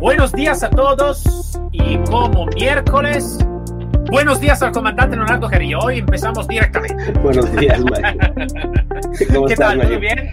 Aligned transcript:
Buenos 0.00 0.32
días 0.32 0.62
a 0.62 0.70
todos 0.70 1.58
y 1.72 1.96
como 2.10 2.46
miércoles, 2.46 3.38
buenos 4.10 4.40
días 4.40 4.62
al 4.62 4.72
comandante 4.72 5.16
Leonardo 5.16 5.48
Gerillo. 5.48 5.78
Hoy 5.80 5.98
empezamos 5.98 6.48
directamente. 6.48 7.12
Buenos 7.22 7.50
días, 7.56 7.80
Mike. 7.80 8.18
¿Qué 9.48 9.56
tal? 9.56 9.80
¿Todo 9.80 9.98
bien? 9.98 10.30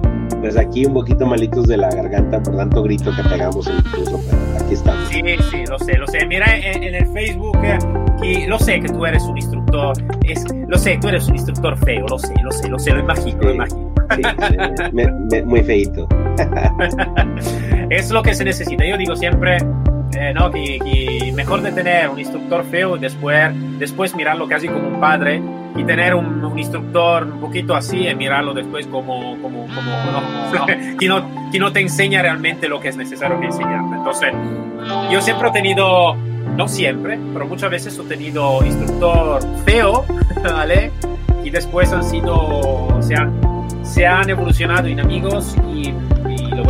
Pues 0.40 0.56
aquí 0.56 0.86
un 0.86 0.94
poquito 0.94 1.26
malitos 1.26 1.66
de 1.66 1.76
la 1.76 1.90
garganta 1.90 2.42
por 2.42 2.56
tanto 2.56 2.82
grito 2.82 3.14
que 3.14 3.22
pegamos 3.24 3.68
incluso, 3.68 4.18
pero 4.30 4.64
aquí 4.64 4.72
estamos. 4.72 5.08
Sí, 5.08 5.20
sí, 5.50 5.64
lo 5.68 5.78
sé, 5.78 5.98
lo 5.98 6.06
sé. 6.06 6.24
Mira 6.24 6.56
en, 6.56 6.82
en 6.82 6.94
el 6.94 7.06
Facebook, 7.08 7.58
eh, 7.62 7.78
y 8.22 8.46
lo 8.46 8.58
sé 8.58 8.80
que 8.80 8.88
tú 8.88 9.04
eres 9.04 9.22
un 9.24 9.36
instructor, 9.36 9.92
es, 10.24 10.42
lo 10.66 10.78
sé, 10.78 10.96
tú 10.98 11.08
eres 11.08 11.28
un 11.28 11.34
instructor 11.34 11.76
feo, 11.84 12.06
lo 12.08 12.18
sé, 12.18 12.32
lo 12.42 12.50
sé, 12.52 12.68
lo 12.70 12.78
sé, 12.78 12.90
lo 12.92 13.00
imagino, 13.00 13.38
Sí. 13.38 13.44
lo 13.46 13.50
imagino. 13.54 13.94
Sí, 14.16 14.22
sí, 14.48 14.56
me- 14.94 15.12
me- 15.30 15.42
muy 15.42 15.62
feito. 15.62 16.08
es 17.90 18.10
lo 18.10 18.22
que 18.22 18.34
se 18.34 18.44
necesita. 18.44 18.86
Yo 18.86 18.96
digo 18.96 19.16
siempre, 19.16 19.58
eh, 20.16 20.32
¿no? 20.32 20.50
Que, 20.50 20.78
que 20.78 21.32
mejor 21.34 21.60
de 21.60 21.72
tener 21.72 22.08
un 22.08 22.18
instructor 22.18 22.64
feo 22.64 22.96
y 22.96 23.00
después, 23.00 23.50
después 23.78 24.14
mirarlo 24.14 24.48
casi 24.48 24.68
como 24.68 24.88
un 24.88 25.00
padre 25.00 25.42
y 25.76 25.84
tener 25.84 26.14
un, 26.14 26.44
un 26.44 26.58
instructor 26.58 27.24
un 27.24 27.40
poquito 27.40 27.74
así 27.74 28.06
y 28.06 28.14
mirarlo 28.14 28.54
después 28.54 28.86
como, 28.86 29.40
como, 29.40 29.66
como 29.66 30.52
¿no? 30.52 30.66
que, 30.98 31.08
no, 31.08 31.50
que 31.50 31.58
no 31.58 31.72
te 31.72 31.80
enseña 31.80 32.22
realmente 32.22 32.68
lo 32.68 32.80
que 32.80 32.88
es 32.88 32.96
necesario 32.96 33.38
que 33.40 33.46
enseñarte. 33.46 33.96
Entonces, 33.96 34.32
yo 35.10 35.20
siempre 35.20 35.48
he 35.48 35.52
tenido, 35.52 36.14
no 36.56 36.68
siempre, 36.68 37.18
pero 37.32 37.46
muchas 37.46 37.70
veces 37.70 37.98
he 37.98 38.02
tenido 38.04 38.64
instructor 38.64 39.42
feo, 39.64 40.04
¿vale? 40.42 40.92
Y 41.44 41.50
después 41.50 41.92
han 41.92 42.04
sido, 42.04 42.98
se 43.00 43.14
han, 43.14 43.40
se 43.82 44.06
han 44.06 44.28
evolucionado 44.28 44.86
en 44.86 45.00
amigos 45.00 45.56
y, 45.72 45.92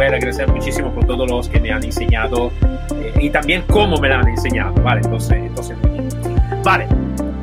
voy 0.00 0.06
a 0.06 0.16
agradecer 0.16 0.48
muchísimo 0.50 0.90
por 0.92 1.04
todos 1.04 1.30
los 1.30 1.46
que 1.50 1.60
me 1.60 1.70
han 1.70 1.84
enseñado 1.84 2.50
eh, 2.94 3.12
y 3.20 3.28
también 3.28 3.62
cómo 3.68 3.98
me 4.00 4.08
lo 4.08 4.14
han 4.14 4.28
enseñado, 4.28 4.72
¿vale? 4.82 5.02
Entonces, 5.04 5.36
entonces. 5.36 5.76
Vale, 6.64 6.86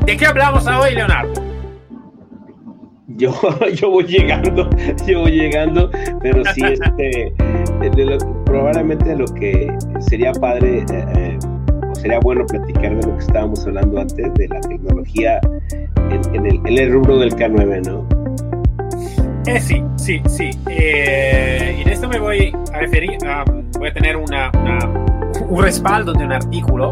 ¿de 0.07 0.17
qué 0.17 0.25
hablamos 0.25 0.65
hoy, 0.65 0.95
Leonardo? 0.95 1.33
Yo, 3.09 3.31
yo 3.75 3.91
voy 3.91 4.05
llegando, 4.05 4.67
yo 5.07 5.19
voy 5.21 5.31
llegando, 5.33 5.91
pero 6.19 6.43
sí, 6.55 6.61
este, 6.71 7.31
de 7.95 8.05
lo- 8.05 8.43
probablemente 8.45 9.15
lo 9.15 9.25
que 9.25 9.71
sería 9.99 10.31
padre 10.31 10.79
eh, 10.79 11.05
eh, 11.15 11.39
o 11.91 11.93
sería 11.93 12.19
bueno 12.21 12.43
platicar 12.47 12.95
de 12.95 13.07
lo 13.07 13.17
que 13.17 13.23
estábamos 13.23 13.63
hablando 13.67 13.99
antes, 14.01 14.33
de 14.33 14.47
la 14.47 14.59
tecnología 14.61 15.39
en, 16.09 16.35
en 16.35 16.45
el, 16.47 16.55
en 16.65 16.77
el 16.79 16.91
rubro 16.91 17.19
del 17.19 17.35
K9, 17.35 17.85
¿no? 17.85 18.07
Eh, 19.47 19.59
sí, 19.61 19.81
sí, 19.95 20.21
sí. 20.27 20.49
Eh, 20.69 21.81
en 21.81 21.89
esto 21.89 22.07
me 22.09 22.19
voy 22.19 22.53
a 22.73 22.79
referir, 22.79 23.17
a- 23.25 23.43
voy 23.79 23.89
a 23.89 23.93
tener 23.93 24.17
una, 24.17 24.51
una- 24.53 24.89
un 25.47 25.63
respaldo 25.63 26.13
de 26.13 26.25
un 26.25 26.33
artículo 26.33 26.91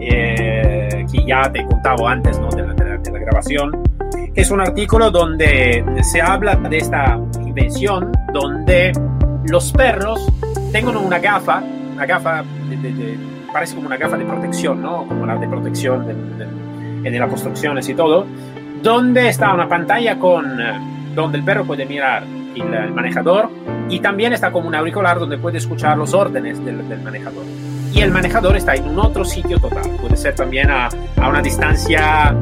eh, 0.00 1.04
que 1.10 1.24
ya 1.26 1.50
te 1.50 1.60
he 1.60 1.66
contado 1.66 2.06
antes 2.06 2.38
¿no? 2.38 2.48
de, 2.50 2.62
la, 2.66 2.74
de 2.74 2.84
la- 2.84 2.96
de 2.98 3.10
la 3.10 3.18
grabación. 3.18 3.82
Es 4.34 4.50
un 4.50 4.60
artículo 4.60 5.10
donde 5.10 5.84
se 6.02 6.20
habla 6.22 6.54
de 6.56 6.78
esta 6.78 7.18
invención 7.44 8.12
donde 8.32 8.92
los 9.48 9.72
perros 9.72 10.26
tengan 10.72 10.96
una 10.96 11.18
gafa, 11.18 11.62
una 11.94 12.06
gafa 12.06 12.42
de, 12.70 13.18
parece 13.52 13.74
como 13.74 13.88
una 13.88 13.96
gafa 13.96 14.16
de 14.16 14.24
protección, 14.24 14.80
¿no? 14.80 15.06
Como 15.06 15.26
la 15.26 15.36
de 15.36 15.48
protección 15.48 16.06
de 17.02 17.10
las 17.10 17.28
construcciones 17.28 17.88
y 17.88 17.94
todo, 17.94 18.26
donde 18.82 19.28
está 19.28 19.52
una 19.52 19.68
pantalla 19.68 20.18
con 20.18 20.60
eh, 20.60 20.80
donde 21.14 21.38
el 21.38 21.44
perro 21.44 21.64
puede 21.64 21.86
mirar 21.86 22.24
el, 22.24 22.74
el 22.74 22.92
manejador 22.92 23.50
y 23.88 24.00
también 24.00 24.32
está 24.32 24.50
como 24.52 24.68
un 24.68 24.74
auricular 24.74 25.18
donde 25.18 25.38
puede 25.38 25.58
escuchar 25.58 25.96
los 25.98 26.14
órdenes 26.14 26.64
del, 26.64 26.88
del 26.88 27.02
manejador. 27.02 27.44
Y 27.92 28.00
el 28.00 28.10
manejador 28.10 28.56
está 28.56 28.74
en 28.74 28.88
un 28.88 28.98
otro 28.98 29.24
sitio 29.24 29.58
total, 29.58 29.96
puede 30.00 30.16
ser 30.16 30.34
también 30.34 30.70
a, 30.70 30.88
a 31.20 31.28
una 31.28 31.42
distancia 31.42 32.34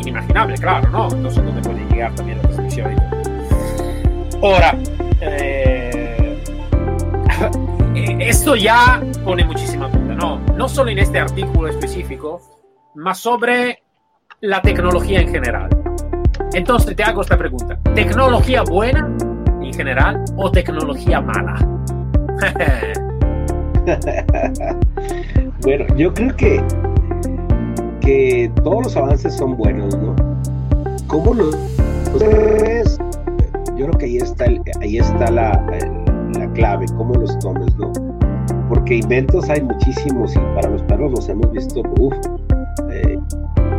inimaginable, 0.00 0.56
claro, 0.58 0.88
¿no? 0.90 1.08
Entonces 1.10 1.44
donde 1.44 1.62
puede 1.62 1.84
llegar 1.86 2.14
también 2.14 2.38
la 2.38 2.48
transmisión. 2.48 2.96
Ahora, 4.42 4.76
eh, 5.20 6.42
esto 8.20 8.56
ya 8.56 9.00
pone 9.24 9.44
muchísima 9.44 9.88
duda, 9.88 10.14
¿no? 10.14 10.40
No 10.56 10.68
solo 10.68 10.90
en 10.90 10.98
este 10.98 11.20
artículo 11.20 11.68
específico, 11.68 12.40
más 12.94 13.18
sobre 13.18 13.82
la 14.40 14.60
tecnología 14.62 15.20
en 15.20 15.28
general. 15.28 15.79
Entonces 16.54 16.96
te 16.96 17.02
hago 17.02 17.20
esta 17.22 17.36
pregunta. 17.36 17.78
¿Tecnología 17.94 18.62
buena 18.62 19.08
en 19.62 19.72
general 19.74 20.22
o 20.36 20.50
tecnología 20.50 21.20
mala? 21.20 21.54
Bueno, 25.62 25.84
yo 25.96 26.12
creo 26.14 26.34
que, 26.36 26.62
que 28.00 28.50
todos 28.62 28.84
los 28.84 28.96
avances 28.96 29.34
son 29.36 29.56
buenos, 29.56 29.94
¿no? 29.98 30.14
¿Cómo 31.06 31.34
los 31.34 31.56
ves? 32.18 32.98
Yo 33.76 33.86
creo 33.86 33.98
que 33.98 34.06
ahí 34.06 34.16
está, 34.18 34.44
el- 34.46 34.62
ahí 34.80 34.98
está 34.98 35.30
la, 35.30 35.62
la 36.38 36.52
clave, 36.52 36.86
cómo 36.96 37.14
los 37.14 37.38
tomes, 37.40 37.74
¿no? 37.76 37.92
Porque 38.68 38.96
inventos 38.96 39.48
hay 39.50 39.62
muchísimos 39.62 40.34
y 40.34 40.38
para 40.54 40.68
los 40.70 40.82
perros 40.82 41.10
los 41.12 41.28
hemos 41.28 41.50
visto, 41.52 41.82
uff, 41.98 42.14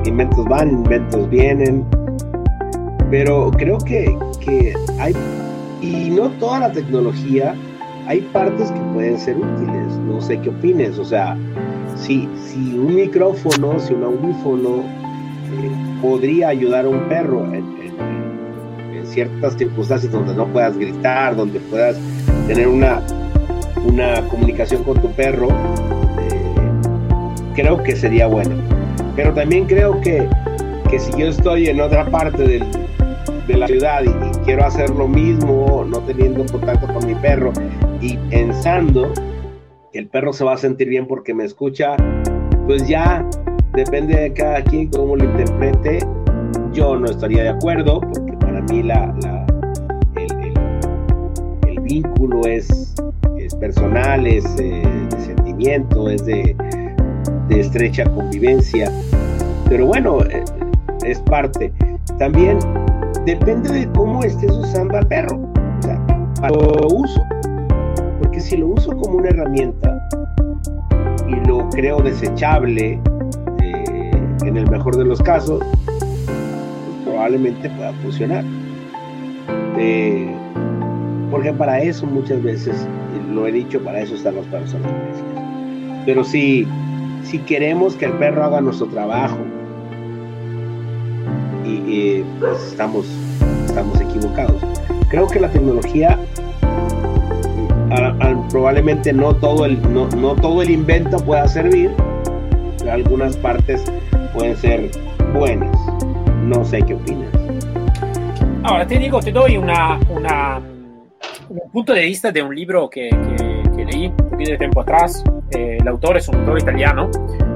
inventos 0.05 0.45
van, 0.45 0.69
inventos 0.69 1.29
vienen, 1.29 1.85
pero 3.11 3.51
creo 3.51 3.77
que, 3.79 4.17
que 4.39 4.73
hay, 4.97 5.13
y 5.81 6.09
no 6.09 6.29
toda 6.39 6.59
la 6.61 6.71
tecnología, 6.71 7.53
hay 8.07 8.21
partes 8.21 8.71
que 8.71 8.79
pueden 8.93 9.19
ser 9.19 9.35
útiles, 9.37 9.97
no 10.07 10.21
sé 10.21 10.39
qué 10.39 10.49
opines, 10.49 10.97
o 10.97 11.03
sea, 11.05 11.37
si, 11.97 12.27
si 12.45 12.77
un 12.79 12.95
micrófono, 12.95 13.77
si 13.79 13.93
un 13.93 14.05
audífono 14.05 14.77
eh, 14.79 15.71
podría 16.01 16.47
ayudar 16.47 16.85
a 16.85 16.89
un 16.89 17.01
perro 17.09 17.43
en, 17.53 17.69
ciertas 19.05 19.57
circunstancias 19.57 20.09
donde 20.09 20.33
no 20.33 20.45
puedas 20.47 20.77
gritar, 20.77 21.35
donde 21.35 21.59
puedas 21.59 21.97
tener 22.47 22.65
una, 22.69 23.01
una 23.83 24.25
comunicación 24.29 24.85
con 24.85 25.01
tu 25.01 25.11
perro, 25.11 25.49
eh, 25.49 26.53
creo 27.53 27.83
que 27.83 27.93
sería 27.93 28.27
bueno. 28.27 28.55
Pero 29.17 29.33
también 29.33 29.65
creo 29.65 29.99
que, 29.99 30.25
que 30.89 30.97
si 30.97 31.11
yo 31.17 31.27
estoy 31.27 31.67
en 31.67 31.81
otra 31.81 32.09
parte 32.09 32.41
del- 32.41 32.80
de 33.51 33.57
la 33.57 33.67
ciudad 33.67 34.01
y, 34.03 34.11
quiero 34.45 34.65
hacer 34.65 34.89
lo 34.89 35.07
mismo, 35.07 35.85
no 35.87 35.99
teniendo 35.99 36.45
contacto 36.45 36.87
con 36.87 37.05
mi 37.05 37.15
perro 37.15 37.51
y 38.01 38.17
pensando 38.29 39.11
que 39.91 39.99
el 39.99 40.07
perro 40.07 40.33
se 40.33 40.43
va 40.43 40.53
a 40.53 40.57
sentir 40.57 40.87
bien 40.87 41.07
porque 41.07 41.33
me 41.33 41.43
escucha, 41.43 41.95
pues 42.65 42.87
ya 42.87 43.27
depende 43.73 44.19
de 44.19 44.33
cada 44.33 44.63
quien 44.63 44.89
cómo 44.89 45.15
lo 45.15 45.25
interprete. 45.25 45.99
Yo 46.73 46.97
no 46.97 47.05
estaría 47.05 47.43
de 47.43 47.49
acuerdo 47.49 47.99
porque 47.99 48.33
para 48.37 48.61
mí 48.63 48.83
la, 48.83 49.13
el 51.67 51.79
vínculo 51.81 52.41
es, 52.45 52.95
es 53.37 53.53
personal, 53.55 54.25
es 54.25 54.45
eh, 54.59 54.81
de 55.09 55.21
sentimiento, 55.21 56.09
es 56.09 56.25
de, 56.25 56.55
de 57.49 57.59
estrecha 57.59 58.05
convivencia. 58.05 58.91
Pero 59.67 59.85
bueno, 59.85 60.19
eh, 60.23 60.43
es 61.05 61.19
parte. 61.19 61.71
También 62.17 62.59
depende 63.25 63.71
de 63.71 63.91
cómo 63.91 64.23
estés 64.23 64.51
usando 64.51 64.97
al 64.97 65.07
perro. 65.07 65.37
O 65.37 65.81
sea, 65.81 65.99
para 66.39 66.53
lo 66.53 66.87
uso. 66.87 67.25
Porque 68.19 68.39
si 68.39 68.57
lo 68.57 68.67
uso 68.67 68.91
como 68.95 69.17
una 69.17 69.29
herramienta 69.29 70.07
y 71.27 71.47
lo 71.47 71.69
creo 71.69 72.01
desechable, 72.01 72.99
eh, 73.61 74.11
en 74.43 74.57
el 74.57 74.69
mejor 74.69 74.95
de 74.97 75.05
los 75.05 75.21
casos, 75.21 75.63
pues 75.85 76.97
probablemente 77.05 77.69
pueda 77.69 77.93
funcionar. 77.93 78.43
Eh, 79.77 80.33
porque 81.29 81.53
para 81.53 81.81
eso 81.81 82.05
muchas 82.05 82.43
veces, 82.43 82.87
lo 83.31 83.47
he 83.47 83.51
dicho, 83.51 83.81
para 83.81 84.01
eso 84.01 84.15
están 84.15 84.35
los 84.35 84.45
perros 84.47 84.73
en. 84.73 84.81
Pero 86.05 86.23
si, 86.23 86.67
si 87.23 87.39
queremos 87.39 87.95
que 87.95 88.05
el 88.05 88.13
perro 88.13 88.43
haga 88.43 88.61
nuestro 88.61 88.87
trabajo, 88.87 89.37
y, 91.65 91.69
y, 91.69 92.25
pues 92.39 92.61
estamos, 92.63 93.05
estamos 93.65 93.99
equivocados. 93.99 94.61
Creo 95.09 95.27
que 95.27 95.39
la 95.39 95.49
tecnología 95.49 96.17
probablemente 98.51 99.13
no 99.13 99.35
todo, 99.35 99.65
el, 99.65 99.81
no, 99.93 100.07
no 100.09 100.35
todo 100.35 100.61
el 100.61 100.69
invento 100.69 101.17
pueda 101.17 101.47
servir, 101.47 101.91
algunas 102.91 103.37
partes 103.37 103.83
pueden 104.33 104.55
ser 104.57 104.91
buenas. 105.33 105.75
No 106.43 106.63
sé 106.65 106.81
qué 106.81 106.93
opinas. 106.93 107.29
Ahora 108.63 108.85
te 108.85 108.97
digo, 108.97 109.19
te 109.19 109.31
doy 109.31 109.57
una, 109.57 109.99
una, 110.09 110.61
un 111.49 111.71
punto 111.71 111.93
de 111.93 112.05
vista 112.05 112.31
de 112.31 112.43
un 112.43 112.53
libro 112.53 112.89
que, 112.89 113.09
que, 113.09 113.85
leí 113.85 114.07
un 114.07 114.15
poquito 114.15 114.51
de 114.51 114.57
tiempo 114.57 114.81
atrás. 114.81 115.23
Eh, 115.51 115.77
el 115.79 115.87
autor 115.87 116.17
es 116.17 116.27
un 116.27 116.35
autor 116.35 116.59
italiano, 116.59 117.09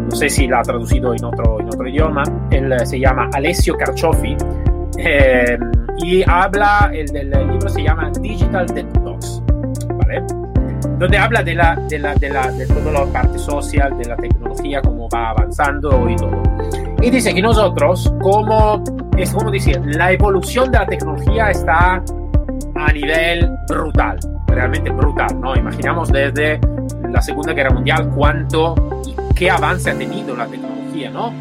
no 0.06 0.16
sé 0.16 0.30
si 0.30 0.48
lo 0.48 0.58
ha 0.58 0.62
traducido 0.62 1.14
en 1.14 1.24
otro, 1.24 1.60
en 1.60 1.68
otro 1.68 1.88
idioma. 1.88 2.24
Él 2.52 2.74
se 2.86 3.00
llama 3.00 3.30
Alessio 3.34 3.76
Carciofi 3.76 4.38
eh, 4.98 5.58
y 5.98 6.24
habla, 6.30 6.92
el, 6.94 7.16
el, 7.16 7.30
libro 7.30 7.70
se 7.70 7.84
llama 7.84 8.12
Digital 8.22 8.68
Detox, 8.68 9.42
¿vale? 9.98 10.24
Donde 11.00 11.18
habla 11.18 11.44
de, 11.44 11.56
la, 11.56 11.76
de, 11.90 12.00
la, 12.00 12.16
de, 12.16 12.30
la, 12.30 12.52
de 12.52 12.66
toda 12.68 12.92
la 12.92 13.06
parte 13.06 13.38
social, 13.40 13.98
de 13.98 14.06
la 14.06 14.16
tecnología, 14.16 14.82
cómo 14.82 15.10
va 15.10 15.32
avanzando 15.32 16.10
y 16.10 16.16
todo. 16.16 16.42
Y 17.02 17.10
dice 17.10 17.34
que 17.34 17.42
nosotros, 17.42 18.14
como, 18.22 18.84
es 19.18 19.34
como 19.34 19.52
decir, 19.52 19.82
la 19.86 20.12
evolución 20.12 20.72
de 20.72 20.80
la 20.80 20.86
tecnología 20.86 21.50
está 21.50 22.02
a 22.76 22.92
nivel 22.94 23.50
brutal, 23.68 24.18
realmente 24.48 24.90
brutal, 24.92 25.40
¿no? 25.42 25.56
Imaginamos 25.56 26.12
desde 26.12 26.60
la 27.10 27.22
Segunda 27.22 27.54
Guerra 27.54 27.72
Mundial 27.72 28.10
cuánto 28.16 28.76
y 29.06 29.25
qué 29.36 29.52
avance 29.52 29.92
ha 29.92 29.98
tenido 29.98 30.36
la 30.36 30.48
tecnología, 30.48 31.12
¿no? 31.12 31.34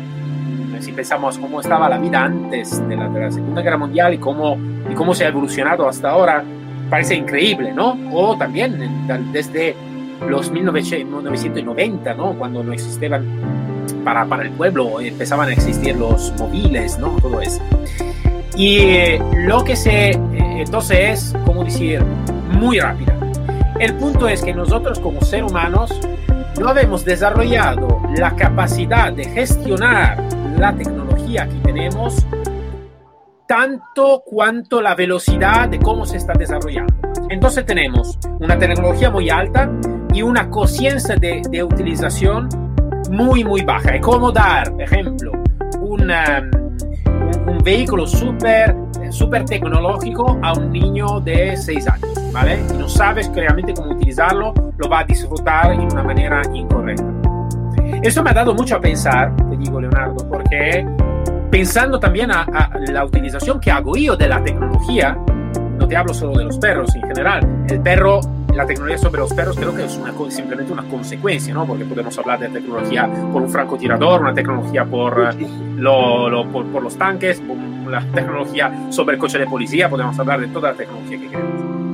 Si 0.80 0.92
pensamos 0.92 1.38
cómo 1.38 1.60
estaba 1.60 1.88
la 1.88 1.96
vida 1.96 2.24
antes 2.24 2.86
de 2.86 2.96
la, 2.96 3.08
de 3.08 3.20
la 3.20 3.30
Segunda 3.30 3.62
Guerra 3.62 3.78
Mundial 3.78 4.12
y 4.12 4.18
cómo, 4.18 4.58
y 4.90 4.94
cómo 4.94 5.14
se 5.14 5.24
ha 5.24 5.28
evolucionado 5.28 5.88
hasta 5.88 6.10
ahora, 6.10 6.44
parece 6.90 7.14
increíble, 7.14 7.72
¿no? 7.72 7.96
O 8.12 8.36
también 8.36 9.06
desde 9.32 9.74
los 10.28 10.50
1990, 10.50 12.14
¿no? 12.14 12.34
Cuando 12.34 12.62
no 12.62 12.72
existían 12.72 13.24
para, 14.04 14.26
para 14.26 14.42
el 14.42 14.50
pueblo, 14.50 15.00
empezaban 15.00 15.48
a 15.48 15.52
existir 15.52 15.96
los 15.96 16.34
móviles, 16.38 16.98
¿no? 16.98 17.16
Todo 17.20 17.40
eso. 17.40 17.62
Y 18.56 18.78
eh, 18.78 19.22
lo 19.46 19.64
que 19.64 19.76
se, 19.76 20.10
eh, 20.10 20.18
entonces 20.32 20.98
es, 20.98 21.34
como 21.46 21.64
decir, 21.64 22.02
muy 22.52 22.78
rápida. 22.78 23.16
El 23.80 23.94
punto 23.94 24.28
es 24.28 24.42
que 24.42 24.52
nosotros 24.52 25.00
como 25.00 25.20
seres 25.22 25.50
humanos 25.50 25.90
no 26.58 26.68
habemos 26.68 27.04
desarrollado 27.04 28.00
la 28.16 28.34
capacidad 28.36 29.12
de 29.12 29.24
gestionar 29.24 30.22
la 30.58 30.74
tecnología 30.74 31.48
que 31.48 31.58
tenemos 31.58 32.24
tanto 33.46 34.22
cuanto 34.24 34.80
la 34.80 34.94
velocidad 34.94 35.68
de 35.68 35.78
cómo 35.78 36.06
se 36.06 36.16
está 36.16 36.32
desarrollando. 36.32 36.94
Entonces 37.28 37.66
tenemos 37.66 38.18
una 38.40 38.58
tecnología 38.58 39.10
muy 39.10 39.30
alta 39.30 39.70
y 40.12 40.22
una 40.22 40.48
conciencia 40.48 41.16
de, 41.16 41.42
de, 41.50 41.62
utilización 41.62 42.48
muy, 43.10 43.44
muy 43.44 43.62
baja. 43.62 43.96
Es 43.96 44.00
como 44.00 44.32
dar, 44.32 44.72
ejemplo, 44.78 45.32
un, 45.80 46.10
um, 46.10 47.48
un, 47.48 47.58
vehículo 47.58 48.06
súper 48.06 48.74
super 49.10 49.44
tecnológico 49.44 50.38
a 50.42 50.52
un 50.54 50.72
niño 50.72 51.20
de 51.20 51.56
6 51.56 51.88
años, 51.88 52.08
¿vale? 52.34 52.60
Y 52.68 52.76
no 52.76 52.88
sabes 52.88 53.30
realmente 53.32 53.72
cómo 53.72 53.92
utilizarlo, 53.92 54.52
lo 54.76 54.88
va 54.88 55.00
a 55.00 55.04
disfrutar 55.04 55.70
de 55.70 55.84
una 55.84 56.02
manera 56.02 56.42
incorrecta. 56.52 57.04
Eso 58.02 58.22
me 58.22 58.30
ha 58.30 58.34
dado 58.34 58.54
mucho 58.54 58.76
a 58.76 58.80
pensar, 58.80 59.34
te 59.36 59.56
digo 59.56 59.80
Leonardo, 59.80 60.28
porque 60.28 60.86
pensando 61.50 61.98
también 62.00 62.32
a, 62.32 62.70
la 62.88 63.04
utilización 63.04 63.60
que 63.60 63.70
hago 63.70 63.96
yo 63.96 64.16
de 64.16 64.28
la 64.28 64.42
tecnología, 64.42 65.16
no 65.78 65.86
te 65.86 65.96
hablo 65.96 66.12
solo 66.12 66.36
de 66.36 66.44
los 66.44 66.58
perros 66.58 66.94
en 66.96 67.02
general, 67.02 67.64
el 67.68 67.80
perro, 67.80 68.20
la 68.52 68.66
tecnología 68.66 68.98
sobre 68.98 69.20
los 69.20 69.32
perros 69.32 69.56
creo 69.56 69.74
que 69.74 69.84
es 69.84 69.96
una, 69.96 70.12
simplemente 70.30 70.72
una 70.72 70.82
consecuencia, 70.84 71.54
¿no? 71.54 71.66
Porque 71.66 71.84
podemos 71.84 72.18
hablar 72.18 72.40
de 72.40 72.48
tecnología 72.48 73.08
por 73.32 73.42
un 73.42 73.48
francotirador, 73.48 74.20
una 74.20 74.34
tecnología 74.34 74.84
por, 74.84 75.34
lo, 75.76 76.28
lo, 76.28 76.50
por, 76.50 76.66
por, 76.66 76.82
los 76.82 76.96
tanques, 76.96 77.40
la 77.88 78.00
tecnología 78.12 78.90
sobre 78.90 79.14
el 79.14 79.20
coche 79.20 79.38
de 79.38 79.46
policía, 79.46 79.88
podemos 79.88 80.18
hablar 80.18 80.40
de 80.40 80.48
toda 80.48 80.72
la 80.72 80.76
tecnología 80.76 81.18
que 81.18 81.28
queremos. 81.28 81.93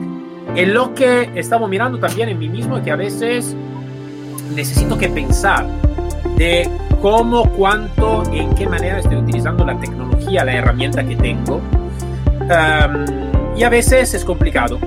En 0.57 0.75
lo 0.75 0.95
que 0.95 1.31
estamos 1.35 1.69
mirando 1.71 1.99
también 1.99 2.29
en 2.29 2.39
mí 2.39 2.49
mismo 2.49 2.83
que 2.83 2.91
a 2.91 2.97
veces 2.97 3.55
necesito 4.55 4.99
que 4.99 5.09
pensar 5.09 5.67
de 6.37 6.69
cómo, 7.01 7.51
cuánto, 7.53 8.23
en 8.33 8.55
qué 8.55 8.67
manera 8.67 8.99
estoy 8.99 9.17
utilizando 9.17 9.65
la 9.65 9.79
tecnología, 9.79 10.45
la 10.45 10.55
herramienta 10.55 11.05
que 11.05 11.17
tengo. 11.17 11.61
Y 13.57 13.63
a 13.63 13.69
veces 13.69 14.15
es 14.15 14.25
complicado. 14.25 14.79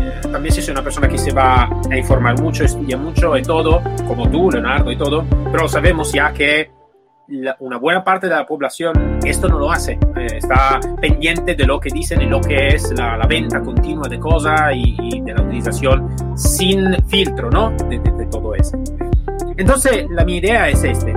Eh, 0.00 0.20
también 0.32 0.54
si 0.54 0.62
soy 0.62 0.72
una 0.72 0.82
persona 0.82 1.08
que 1.08 1.18
se 1.18 1.32
va 1.32 1.68
a 1.90 1.96
informar 1.96 2.40
mucho, 2.40 2.64
estudia 2.64 2.96
mucho 2.96 3.36
y 3.36 3.42
todo, 3.42 3.82
como 4.06 4.28
tú, 4.28 4.50
Leonardo 4.50 4.90
y 4.90 4.96
todo, 4.96 5.24
pero 5.52 5.68
sabemos 5.68 6.12
ya 6.12 6.32
que 6.32 6.70
una 7.58 7.76
buena 7.76 8.02
parte 8.02 8.26
de 8.26 8.34
la 8.34 8.46
población 8.46 9.18
esto 9.24 9.48
no 9.48 9.58
lo 9.58 9.70
hace, 9.70 9.98
eh, 10.16 10.26
está 10.36 10.80
pendiente 11.00 11.54
de 11.54 11.64
lo 11.64 11.78
que 11.78 11.90
dicen 11.90 12.22
y 12.22 12.26
lo 12.26 12.40
que 12.40 12.68
es 12.68 12.90
la, 12.92 13.18
venta 13.28 13.60
continua 13.60 14.08
de 14.08 14.18
cosas 14.18 14.72
y, 14.74 15.20
de 15.20 15.34
la 15.34 15.42
utilización 15.42 16.08
sin 16.36 16.94
filtro, 17.06 17.50
¿no? 17.50 17.70
De 17.88 17.98
todo 18.30 18.54
eso. 18.54 18.78
Entonces, 19.56 20.06
la, 20.10 20.24
mi 20.24 20.36
idea 20.36 20.68
es 20.68 20.82
este. 20.84 21.12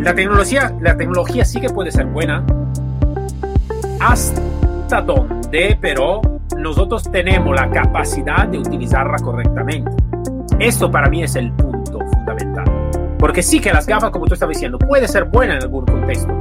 La 0.00 0.14
tecnología, 0.14 0.72
la 0.80 0.96
tecnología 0.96 1.44
sí 1.44 1.60
que 1.60 1.68
puede 1.68 1.90
ser 1.90 2.06
buena. 2.06 2.44
¿Hasta 4.00 5.02
donde, 5.02 5.76
pero 5.80 6.22
nosotros 6.56 7.02
tenemos 7.10 7.54
la 7.54 7.68
capacidad 7.70 8.46
de 8.46 8.58
utilizarla 8.58 9.18
correctamente? 9.18 9.90
Esto 10.58 10.90
para 10.90 11.08
mí 11.10 11.22
es 11.22 11.36
el 11.36 11.52
punto 11.52 11.98
fundamental. 11.98 12.67
Porque 13.18 13.42
sí 13.42 13.60
que 13.60 13.72
las 13.72 13.86
gafas, 13.86 14.10
como 14.10 14.26
tú 14.26 14.34
estabas 14.34 14.54
diciendo, 14.54 14.78
puede 14.78 15.08
ser 15.08 15.24
buena 15.24 15.56
en 15.56 15.62
algún 15.62 15.84
contexto. 15.84 16.38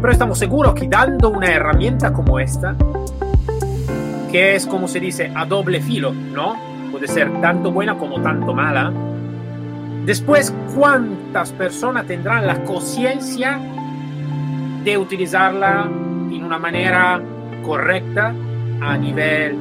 Pero 0.00 0.12
estamos 0.12 0.38
seguros 0.38 0.74
que 0.74 0.88
dando 0.88 1.30
una 1.30 1.50
herramienta 1.50 2.12
como 2.12 2.38
esta, 2.38 2.74
que 4.30 4.54
es 4.54 4.66
como 4.66 4.88
se 4.88 5.00
dice 5.00 5.32
a 5.34 5.44
doble 5.44 5.80
filo, 5.80 6.12
¿no? 6.12 6.56
Puede 6.90 7.08
ser 7.08 7.30
tanto 7.40 7.72
buena 7.72 7.96
como 7.96 8.20
tanto 8.20 8.54
mala 8.54 8.92
Después, 10.04 10.52
¿cuántas 10.74 11.52
personas 11.52 12.06
tendrán 12.08 12.44
la 12.44 12.64
conciencia 12.64 13.60
de 14.82 14.98
utilizarla 14.98 15.88
en 16.32 16.44
una 16.44 16.58
manera 16.58 17.22
correcta 17.64 18.34
a 18.80 18.96
nivel 18.98 19.56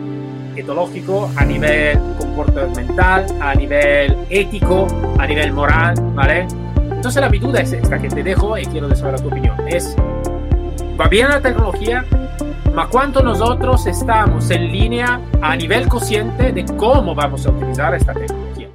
etológico, 0.55 1.29
a 1.35 1.45
nivel 1.45 1.99
comportamental, 2.19 3.25
a 3.39 3.53
nivel 3.55 4.17
ético, 4.29 4.87
a 5.17 5.27
nivel 5.27 5.53
moral, 5.53 5.95
¿vale? 6.13 6.47
Entonces 6.91 7.21
la 7.21 7.29
mi 7.29 7.39
duda 7.39 7.61
es 7.61 7.73
esta 7.73 7.99
que 7.99 8.09
te 8.09 8.23
dejo 8.23 8.57
y 8.57 8.65
quiero 8.65 8.93
saber 8.95 9.19
tu 9.21 9.27
opinión. 9.27 9.55
Es, 9.67 9.95
¿va 10.99 11.07
bien 11.07 11.29
la 11.29 11.41
tecnología? 11.41 12.05
¿Ma 12.73 12.87
cuánto 12.87 13.21
nosotros 13.21 13.85
estamos 13.87 14.49
en 14.49 14.71
línea 14.71 15.19
a 15.41 15.55
nivel 15.55 15.87
consciente 15.87 16.51
de 16.51 16.63
cómo 16.77 17.13
vamos 17.13 17.45
a 17.45 17.51
utilizar 17.51 17.93
esta 17.95 18.13
tecnología? 18.13 18.69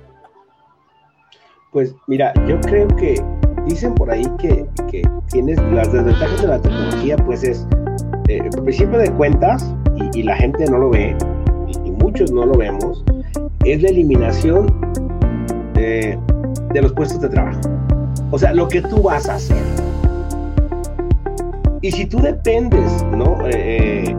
Pues 1.73 1.95
mira, 2.07 2.33
yo 2.47 2.61
creo 2.61 2.89
que 2.89 3.23
dicen 3.67 3.95
por 3.95 4.11
ahí 4.11 4.25
que, 4.39 4.67
que 4.91 5.03
tienes 5.31 5.59
las 5.73 5.93
desventajas 5.93 6.43
de 6.43 6.49
la 6.49 6.61
tecnología, 6.61 7.17
pues 7.17 7.45
es, 7.45 7.67
eh, 8.29 8.43
por 8.51 8.65
principio 8.65 8.99
de 8.99 9.11
cuentas, 9.13 9.75
y, 9.97 10.21
y, 10.21 10.23
la 10.23 10.37
gente 10.37 10.65
no 10.71 10.79
lo 10.79 10.91
ve, 10.91 11.17
muchos 11.97 12.31
no 12.33 12.47
lo 12.47 12.57
vemos, 12.57 13.05
es 13.65 13.83
la 13.83 13.89
eliminación 13.89 14.67
eh, 15.77 16.19
de 16.73 16.83
los 16.83 16.93
puestos 16.93 17.21
de 17.21 17.29
trabajo. 17.29 17.61
O 18.31 18.39
sea, 18.39 18.53
lo 18.53 18.69
que 18.69 18.83
tú 18.83 19.03
vas 19.03 19.29
a 19.29 19.35
hacer. 19.35 19.57
Y 21.83 21.91
si 21.93 22.07
tú 22.07 22.19
dependes, 22.19 23.05
¿no? 23.13 23.37
Eh, 23.47 24.15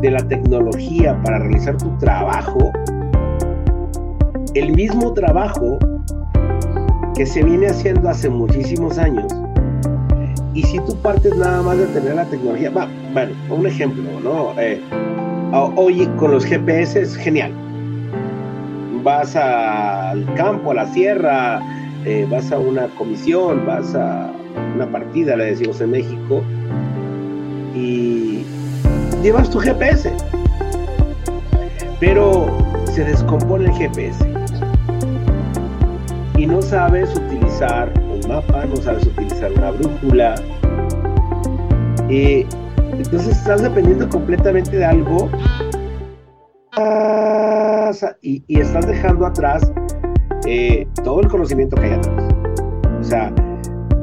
de 0.00 0.10
la 0.10 0.26
tecnología 0.26 1.18
para 1.22 1.38
realizar 1.38 1.76
tu 1.76 1.96
trabajo, 1.98 2.72
el 4.54 4.74
mismo 4.74 5.12
trabajo 5.14 5.78
que 7.14 7.24
se 7.24 7.42
viene 7.42 7.68
haciendo 7.68 8.08
hace 8.08 8.28
muchísimos 8.28 8.98
años. 8.98 9.32
Y 10.54 10.62
si 10.64 10.78
tú 10.80 10.96
partes 10.96 11.34
nada 11.36 11.62
más 11.62 11.78
de 11.78 11.86
tener 11.86 12.14
la 12.14 12.26
tecnología, 12.26 12.70
va, 12.70 12.88
bueno, 13.12 13.32
un 13.48 13.66
ejemplo, 13.66 14.20
¿no? 14.20 14.60
Eh, 14.60 14.82
hoy 15.52 16.06
con 16.18 16.30
los 16.32 16.44
GPS 16.44 17.00
es 17.00 17.16
genial. 17.16 17.52
Vas 19.02 19.36
al 19.36 20.24
campo, 20.34 20.70
a 20.70 20.74
la 20.74 20.86
sierra, 20.86 21.60
eh, 22.04 22.26
vas 22.30 22.50
a 22.52 22.58
una 22.58 22.86
comisión, 22.88 23.66
vas 23.66 23.94
a 23.94 24.32
una 24.74 24.86
partida, 24.86 25.36
le 25.36 25.46
decimos 25.46 25.80
en 25.80 25.90
México, 25.90 26.42
y 27.74 28.44
llevas 29.22 29.50
tu 29.50 29.58
GPS. 29.58 30.12
Pero 32.00 32.46
se 32.84 33.04
descompone 33.04 33.66
el 33.66 33.72
GPS 33.72 34.32
y 36.36 36.46
no 36.46 36.60
sabes 36.60 37.14
utilizar 37.14 37.92
un 38.12 38.28
mapa, 38.28 38.64
no 38.66 38.76
sabes 38.76 39.06
utilizar 39.06 39.52
una 39.52 39.70
brújula. 39.70 40.34
Eh, 42.08 42.44
entonces 43.04 43.36
estás 43.36 43.62
dependiendo 43.62 44.08
completamente 44.08 44.76
de 44.76 44.84
algo. 44.84 45.28
y, 48.22 48.42
estás 48.48 48.86
dejando 48.86 49.26
atrás 49.26 49.70
eh, 50.46 50.86
todo 51.04 51.20
el 51.20 51.28
conocimiento 51.28 51.76
que 51.76 51.86
hay 51.86 51.92
atrás. 51.92 52.24
O 53.00 53.04
sea, 53.04 53.34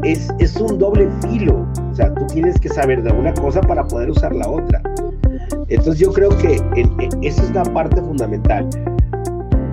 es, 0.04 0.30
es 0.40 0.56
un 0.58 0.78
doble 0.78 1.10
filo. 1.22 1.66
O 1.92 1.96
sea, 1.96 2.14
tú 2.14 2.28
tienes 2.28 2.60
que 2.60 2.70
saber 2.70 3.02
de 3.02 3.12
una 3.12 3.34
cosa 3.34 3.62
para 3.62 3.88
poder 3.88 4.10
usar 4.10 4.36
la 4.36 4.48
otra. 4.50 4.82
Entonces 5.70 6.00
yo 6.00 6.12
creo 6.12 6.30
que 6.38 6.62
esa 7.22 7.44
es 7.44 7.52
la 7.52 7.64
parte 7.64 8.02
fundamental. 8.02 8.68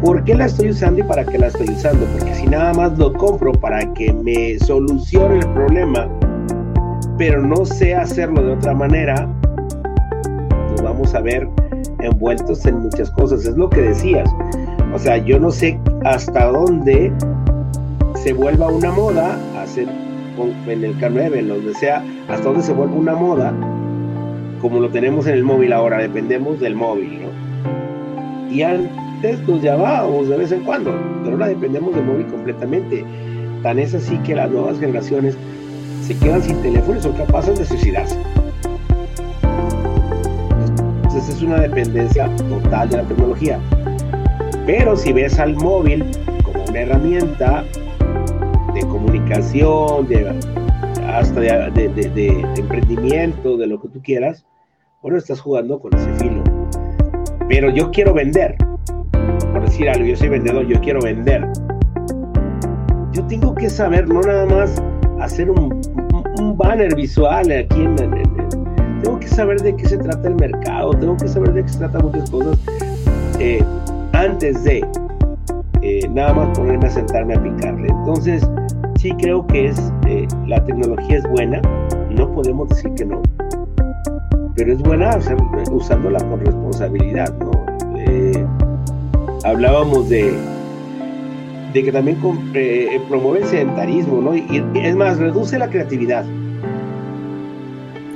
¿Por 0.02 0.22
qué 0.24 0.34
la 0.34 0.46
estoy 0.46 0.70
usando 0.70 1.00
y 1.00 1.02
para 1.02 1.24
qué 1.24 1.38
la 1.38 1.48
estoy 1.48 1.68
usando? 1.70 2.06
Porque 2.18 2.34
si 2.34 2.46
nada 2.46 2.72
más 2.74 2.96
lo 2.98 3.12
compro 3.12 3.52
para 3.52 3.92
que 3.94 4.12
me 4.12 4.58
solucione 4.60 5.38
el 5.38 5.48
problema, 5.52 6.08
pero 7.18 7.42
no 7.42 7.64
sé 7.64 7.94
hacerlo 7.94 8.42
de 8.42 8.52
otra 8.52 8.74
manera, 8.74 9.28
nos 10.70 10.82
vamos 10.82 11.14
a 11.14 11.20
ver 11.20 11.48
envueltos 12.00 12.64
en 12.66 12.78
muchas 12.80 13.10
cosas. 13.10 13.44
Es 13.46 13.56
lo 13.56 13.68
que 13.70 13.80
decías. 13.80 14.28
O 14.94 14.98
sea, 14.98 15.16
yo 15.18 15.38
no 15.38 15.50
sé 15.50 15.78
hasta 16.04 16.46
dónde 16.46 17.12
se 18.14 18.32
vuelva 18.32 18.68
una 18.68 18.90
moda 18.92 19.38
hacer 19.62 19.88
en 20.68 20.84
el 20.84 20.98
K9, 20.98 21.38
en 21.38 21.48
donde 21.48 21.74
sea, 21.74 22.04
hasta 22.28 22.44
dónde 22.44 22.62
se 22.62 22.72
vuelva 22.72 22.94
una 22.94 23.14
moda, 23.14 23.54
como 24.60 24.80
lo 24.80 24.90
tenemos 24.90 25.26
en 25.26 25.34
el 25.34 25.44
móvil 25.44 25.72
ahora, 25.72 25.98
dependemos 25.98 26.60
del 26.60 26.74
móvil, 26.74 27.22
¿no? 27.22 28.52
Y 28.52 28.62
antes 28.62 29.40
nos 29.48 29.62
llamábamos 29.62 30.28
de 30.28 30.36
vez 30.36 30.52
en 30.52 30.60
cuando, 30.64 30.94
pero 31.22 31.36
ahora 31.36 31.48
dependemos 31.48 31.94
del 31.94 32.04
móvil 32.04 32.26
completamente. 32.26 33.04
Tan 33.62 33.78
es 33.78 33.94
así 33.94 34.18
que 34.18 34.34
las 34.34 34.50
nuevas 34.50 34.78
generaciones 34.78 35.36
se 36.06 36.16
quedan 36.18 36.40
sin 36.40 36.62
teléfono 36.62 36.98
y 36.98 37.02
son 37.02 37.12
capaces 37.14 37.58
de 37.58 37.64
suicidarse. 37.64 38.16
Entonces 41.02 41.28
es 41.28 41.42
una 41.42 41.60
dependencia 41.60 42.30
total 42.36 42.90
de 42.90 42.96
la 42.98 43.02
tecnología. 43.02 43.58
Pero 44.66 44.96
si 44.96 45.12
ves 45.12 45.38
al 45.40 45.56
móvil 45.56 46.04
como 46.44 46.62
una 46.64 46.80
herramienta 46.80 47.64
de 48.72 48.80
comunicación, 48.82 50.06
de, 50.06 50.32
hasta 51.08 51.40
de, 51.40 52.44
emprendimiento, 52.56 53.56
de 53.56 53.66
lo 53.66 53.80
que 53.80 53.88
tú 53.88 54.00
quieras, 54.00 54.46
bueno, 55.02 55.18
estás 55.18 55.40
jugando 55.40 55.80
con 55.80 55.92
ese 55.94 56.12
filo. 56.14 56.44
Pero 57.48 57.70
yo 57.70 57.90
quiero 57.90 58.14
vender, 58.14 58.56
por 59.52 59.64
decir 59.64 59.88
algo, 59.88 60.04
yo 60.04 60.16
soy 60.16 60.28
vendedor, 60.28 60.66
yo 60.68 60.80
quiero 60.80 61.00
vender. 61.00 61.44
Yo 63.12 63.24
tengo 63.26 63.54
que 63.54 63.70
saber, 63.70 64.08
no 64.08 64.20
nada 64.20 64.46
más 64.46 64.82
hacer 65.20 65.50
un, 65.50 65.80
banner 66.56 66.94
visual 66.94 67.50
aquí 67.50 67.82
en, 67.82 67.96
tengo 69.02 69.20
que 69.20 69.28
saber 69.28 69.60
de 69.60 69.76
qué 69.76 69.88
se 69.88 69.98
trata 69.98 70.28
el 70.28 70.36
mercado, 70.36 70.90
tengo 70.90 71.16
que 71.16 71.28
saber 71.28 71.52
de 71.52 71.62
qué 71.62 71.68
se 71.68 71.78
trata 71.78 71.98
muchas 72.00 72.30
cosas. 72.30 72.58
Eh, 73.38 73.62
antes 74.12 74.64
de 74.64 74.86
eh, 75.82 76.08
nada 76.08 76.32
más 76.32 76.58
ponerme 76.58 76.86
a 76.86 76.90
sentarme 76.90 77.34
a 77.34 77.42
picarle. 77.42 77.88
Entonces, 77.88 78.48
sí 78.98 79.12
creo 79.18 79.46
que 79.46 79.68
es 79.68 79.92
eh, 80.06 80.26
la 80.46 80.64
tecnología 80.64 81.18
es 81.18 81.28
buena, 81.30 81.60
no 82.10 82.32
podemos 82.32 82.68
decir 82.70 82.92
que 82.94 83.04
no, 83.04 83.22
pero 84.54 84.72
es 84.72 84.82
buena 84.82 85.18
usándola 85.70 86.18
con 86.18 86.40
responsabilidad, 86.40 87.32
¿no? 87.38 87.66
Hablábamos 89.44 90.08
de, 90.08 90.34
de 91.76 91.84
que 91.84 91.92
también 91.92 92.16
promueve 93.06 93.40
el 93.40 93.46
sedentarismo, 93.46 94.22
¿no? 94.22 94.34
Y, 94.34 94.64
es 94.74 94.96
más, 94.96 95.18
reduce 95.18 95.58
la 95.58 95.68
creatividad. 95.68 96.24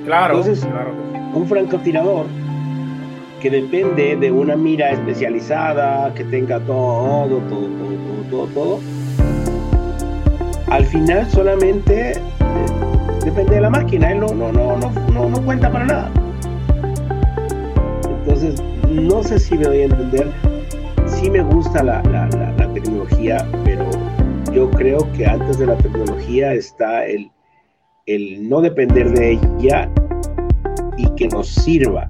Claro, 0.07 0.38
Entonces, 0.38 0.64
claro. 0.64 0.93
un 1.35 1.47
francotirador 1.47 2.25
que 3.40 3.50
depende 3.50 4.17
de 4.17 4.33
una 4.33 4.57
mira 4.57 4.90
especializada, 4.93 6.12
que 6.14 6.25
tenga 6.25 6.59
todo, 6.61 7.37
todo, 7.50 7.69
todo, 7.69 8.23
todo, 8.31 8.47
todo, 8.47 8.81
al 10.69 10.87
final 10.87 11.29
solamente 11.31 12.12
eh, 12.12 12.21
depende 13.25 13.57
de 13.57 13.61
la 13.61 13.71
máquina, 13.71 14.12
él 14.12 14.21
no, 14.21 14.29
no, 14.29 14.50
no, 14.52 14.79
no, 15.12 15.29
no, 15.29 15.43
cuenta 15.43 15.71
para 15.71 15.85
nada. 15.85 16.11
Entonces, 18.09 18.62
no 18.88 19.23
sé 19.23 19.38
si 19.38 19.59
me 19.59 19.64
doy 19.64 19.81
a 19.81 19.85
entender, 19.85 20.29
sí 21.21 21.31
me 21.31 21.43
gusta 21.43 21.83
la, 21.83 22.03
la, 22.03 22.73
tecnología, 22.73 23.47
pero 23.65 23.85
yo 24.53 24.71
creo 24.71 25.11
que 25.12 25.27
antes 25.27 25.59
de 25.59 25.67
la 25.67 25.77
tecnología 25.77 26.55
está 26.55 27.05
el, 27.05 27.31
el 28.07 28.49
no 28.49 28.61
depender 28.61 29.11
de 29.11 29.33
ella 29.33 29.91
y 30.97 31.12
que 31.17 31.29
nos 31.29 31.49
sirva 31.49 32.07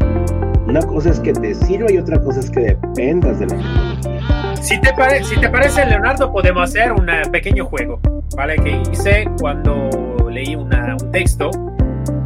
una 0.67 0.83
cosa 0.83 1.11
es 1.11 1.19
que 1.19 1.33
te 1.33 1.53
sirva 1.55 1.91
y 1.91 1.99
otra 1.99 2.21
cosa 2.21 2.39
es 2.39 2.51
que 2.51 2.61
dependas 2.61 3.41
de 3.41 3.47
la 3.47 3.57
tecnología. 3.57 4.57
Si 4.63 4.81
te, 4.81 5.25
si 5.25 5.41
te 5.41 5.49
parece, 5.49 5.85
Leonardo, 5.87 6.31
podemos 6.31 6.63
hacer 6.63 6.93
un 6.93 7.09
pequeño 7.33 7.65
juego, 7.65 7.99
¿vale? 8.37 8.55
Que 8.57 8.81
hice 8.93 9.29
cuando 9.41 9.89
leí 10.31 10.55
un 10.55 10.71
texto 11.11 11.51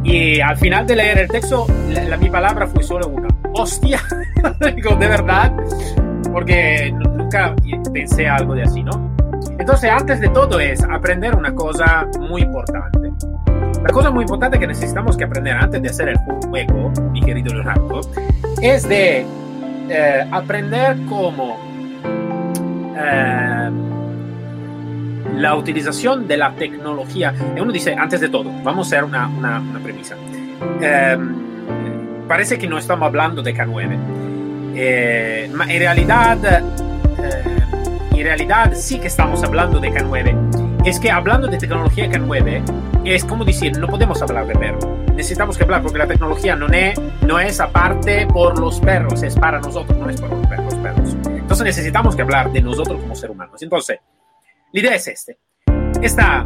y 0.03 0.39
al 0.41 0.57
final 0.57 0.85
de 0.85 0.95
leer 0.97 1.17
el 1.17 1.27
texto, 1.27 1.65
la, 1.89 2.17
mi 2.17 2.29
palabra 2.29 2.67
fue 2.67 2.83
solo 2.83 3.07
una. 3.07 3.29
¡Hostia! 3.53 3.99
De 4.59 5.07
verdad, 5.07 5.51
porque 6.35 6.91
nunca 6.91 7.55
pensé 7.93 8.27
algo 8.27 8.55
de 8.55 8.63
así, 8.63 8.83
¿no? 8.83 9.15
Entonces, 9.57 9.89
antes 9.89 10.19
de 10.19 10.27
todo 10.27 10.59
es 10.59 10.83
aprender 10.83 11.33
una 11.33 11.55
cosa 11.55 12.09
muy 12.19 12.41
importante. 12.41 13.09
La 13.81 13.89
cosa 13.89 14.11
muy 14.11 14.23
importante 14.23 14.59
que 14.59 14.67
necesitamos 14.67 15.15
que 15.15 15.23
aprender 15.23 15.53
antes 15.53 15.81
de 15.81 15.87
hacer 15.87 16.09
el 16.09 16.17
juego, 16.17 16.91
mi 17.13 17.21
querido 17.21 17.53
Leonardo, 17.53 18.01
es 18.61 18.85
de 18.85 19.25
eh, 19.89 20.27
aprender 20.29 20.97
cómo 21.07 21.57
eh, 22.97 23.69
la 25.35 25.55
utilización 25.55 26.27
de 26.27 26.35
la 26.35 26.51
tecnología. 26.51 27.33
Uno 27.57 27.71
dice, 27.71 27.95
antes 27.97 28.19
de 28.19 28.27
todo, 28.27 28.51
vamos 28.61 28.91
a 28.91 28.97
hacer 28.97 29.05
una, 29.05 29.29
una, 29.29 29.61
una 29.61 29.79
premisa. 29.79 30.17
Eh, 30.81 31.17
parece 32.27 32.57
que 32.57 32.67
no 32.67 32.77
estamos 32.77 33.07
hablando 33.07 33.41
de 33.41 33.55
K9. 33.55 34.24
Eh, 34.75 35.45
en 35.45 35.57
realidad, 35.57 36.37
eh, 36.45 37.43
en 38.11 38.23
realidad 38.23 38.73
sí 38.75 38.99
que 38.99 39.07
estamos 39.07 39.43
hablando 39.43 39.79
de 39.79 39.89
K9 39.89 40.83
es 40.85 40.99
que 40.99 41.09
hablando 41.09 41.47
de 41.47 41.57
tecnología 41.57 42.09
que 42.09 42.19
9 42.19 42.61
es 43.05 43.23
como 43.23 43.45
decir, 43.45 43.77
no 43.77 43.87
podemos 43.87 44.21
hablar 44.21 44.47
de 44.47 44.55
perros. 44.55 44.85
Necesitamos 45.15 45.57
que 45.57 45.63
hablar 45.63 45.81
porque 45.81 45.97
la 45.97 46.07
tecnología 46.07 46.55
no 46.55 46.67
es, 46.67 46.99
no 47.21 47.39
es 47.39 47.59
aparte 47.59 48.27
por 48.27 48.59
los 48.59 48.79
perros, 48.79 49.23
es 49.23 49.35
para 49.35 49.59
nosotros, 49.59 49.97
no 49.97 50.09
es 50.09 50.19
por 50.19 50.29
los 50.29 50.45
perros, 50.47 50.75
perros. 50.75 51.15
Entonces 51.27 51.65
necesitamos 51.65 52.15
que 52.15 52.21
hablar 52.21 52.51
de 52.51 52.61
nosotros 52.61 52.99
como 52.99 53.15
seres 53.15 53.33
humanos. 53.33 53.61
Entonces, 53.61 53.99
la 54.71 54.79
idea 54.79 54.95
es 54.95 55.07
este. 55.07 55.37
Está 56.01 56.45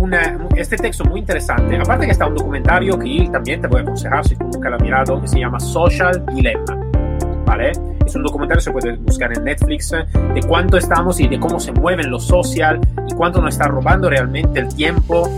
una, 0.00 0.48
este 0.56 0.76
texto 0.76 1.04
muy 1.04 1.20
interesante. 1.20 1.76
Aparte 1.76 2.06
que 2.06 2.12
está 2.12 2.26
un 2.26 2.34
documentario 2.34 2.98
que 2.98 3.28
también 3.30 3.60
te 3.60 3.68
voy 3.68 3.80
a 3.80 3.82
aconsejar 3.82 4.26
si 4.26 4.36
tú 4.36 4.44
nunca 4.44 4.70
lo 4.70 4.76
has 4.76 4.82
mirado, 4.82 5.20
que 5.20 5.28
se 5.28 5.38
llama 5.38 5.60
Social 5.60 6.24
Dilemma. 6.34 6.83
¿Vale? 7.44 7.72
Es 8.06 8.14
un 8.14 8.22
documentario 8.22 8.60
se 8.60 8.70
puede 8.70 8.96
buscar 8.96 9.32
en 9.36 9.44
Netflix 9.44 9.92
eh, 9.92 10.04
de 10.34 10.40
cuánto 10.42 10.76
estamos 10.76 11.20
y 11.20 11.28
de 11.28 11.38
cómo 11.38 11.60
se 11.60 11.72
mueven 11.72 12.10
lo 12.10 12.18
social 12.18 12.80
y 13.08 13.14
cuánto 13.14 13.40
nos 13.40 13.54
está 13.54 13.68
robando 13.68 14.08
realmente 14.08 14.60
el 14.60 14.74
tiempo, 14.74 15.28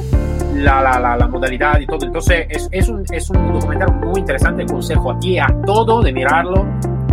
la, 0.55 0.83
la, 0.83 0.99
la, 1.01 1.17
la 1.17 1.29
modalidad 1.29 1.79
y 1.81 1.87
todo. 1.87 2.07
Entonces 2.07 2.47
es, 2.49 2.69
es, 2.71 2.89
un, 2.89 3.05
es 3.11 3.29
un 3.31 3.53
documentario 3.53 3.95
muy 3.95 4.21
interesante. 4.21 4.67
Consejo 4.67 5.13
a 5.13 5.19
ti, 5.19 5.39
a 5.39 5.47
todo 5.65 6.03
de 6.03 6.13
mirarlo. 6.13 6.67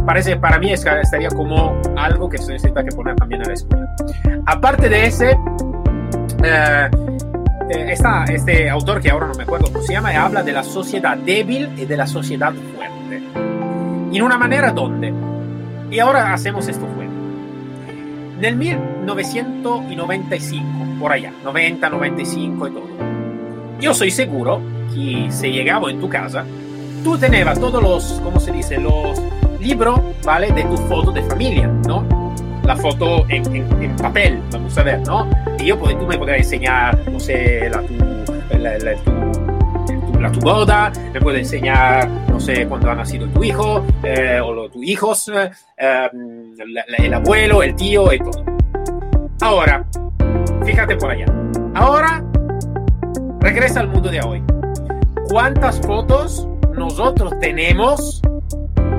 Parece, 0.05 0.35
para 0.35 0.59
mí 0.59 0.71
estaría 0.71 1.29
como 1.29 1.79
algo 1.95 2.27
que 2.29 2.37
se 2.37 2.51
necesita 2.53 2.83
que 2.83 2.91
poner 2.91 3.15
también 3.15 3.41
en 3.41 3.47
la 3.47 3.53
escuela. 3.53 3.95
Aparte 4.45 4.89
de 4.89 5.05
ese, 5.05 5.31
eh, 6.43 6.89
eh, 7.69 7.95
este 8.29 8.69
autor 8.69 9.01
que 9.01 9.09
ahora 9.09 9.27
no 9.27 9.33
me 9.35 9.43
acuerdo 9.43 9.67
cómo 9.71 9.81
se 9.81 9.93
llama 9.93 10.09
habla 10.11 10.43
de 10.43 10.51
la 10.51 10.63
sociedad 10.63 11.17
débil 11.17 11.69
y 11.77 11.85
de 11.85 11.95
la 11.95 12.05
sociedad 12.05 12.51
fuerte. 12.75 13.23
En 14.13 14.23
una 14.23 14.37
manera 14.37 14.71
donde 14.71 15.13
y 15.89 15.99
ahora 15.99 16.33
hacemos 16.33 16.67
esto 16.67 16.85
juego. 16.95 17.11
En 18.37 18.45
el 18.45 18.55
1995, 18.55 20.67
por 20.99 21.11
allá, 21.11 21.33
90, 21.43 21.89
95 21.89 22.67
y 22.67 22.71
todo, 22.71 22.87
yo 23.79 23.93
soy 23.93 24.09
seguro 24.11 24.61
que 24.93 25.27
si 25.29 25.51
llegaba 25.51 25.91
en 25.91 25.99
tu 25.99 26.07
casa, 26.09 26.45
tú 27.03 27.17
tenías 27.17 27.59
todos 27.59 27.81
los, 27.81 28.21
¿cómo 28.23 28.39
se 28.39 28.51
dice? 28.51 28.77
Los 28.79 29.19
libros, 29.59 29.99
¿vale? 30.23 30.51
De 30.51 30.63
tu 30.63 30.77
foto 30.77 31.11
de 31.11 31.23
familia, 31.23 31.67
¿no? 31.87 32.05
La 32.63 32.75
foto 32.75 33.25
en, 33.29 33.43
en, 33.55 33.83
en 33.83 33.95
papel, 33.95 34.39
vamos 34.51 34.77
a 34.77 34.83
ver, 34.83 35.01
¿no? 35.05 35.27
Y 35.59 35.65
yo, 35.65 35.77
pues, 35.77 35.99
tú 35.99 36.07
me 36.07 36.17
podrías 36.17 36.39
enseñar, 36.39 36.97
no 37.11 37.19
sé, 37.19 37.69
la, 37.69 37.81
tu, 37.81 37.93
la, 38.57 38.77
la, 38.77 38.95
tu 38.95 39.11
la, 40.19 40.31
tu 40.31 40.39
boda, 40.39 40.91
me 41.13 41.19
puede 41.19 41.39
enseñar, 41.39 42.07
no 42.33 42.39
sé, 42.39 42.67
cuándo 42.67 42.89
ha 42.89 42.95
nacido 42.95 43.27
tu 43.27 43.43
hijo, 43.43 43.85
eh, 44.01 44.41
o 44.43 44.67
tus 44.67 44.83
hijos, 44.83 45.29
eh, 45.29 46.09
la, 46.17 46.81
el 46.97 47.13
abuelo, 47.13 47.61
el 47.61 47.75
tío 47.75 48.11
y 48.11 48.17
todo. 48.17 48.43
Ahora, 49.39 49.85
fíjate 50.65 50.95
por 50.95 51.11
allá. 51.11 51.27
Ahora, 51.75 52.25
regresa 53.39 53.81
al 53.81 53.89
mundo 53.89 54.09
de 54.09 54.19
hoy. 54.21 54.43
¿Cuántas 55.29 55.79
fotos 55.81 56.47
nosotros 56.75 57.37
tenemos 57.39 58.19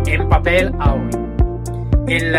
en 0.06 0.28
papel 0.28 0.72
hoy? 0.78 1.10
El 2.06 2.36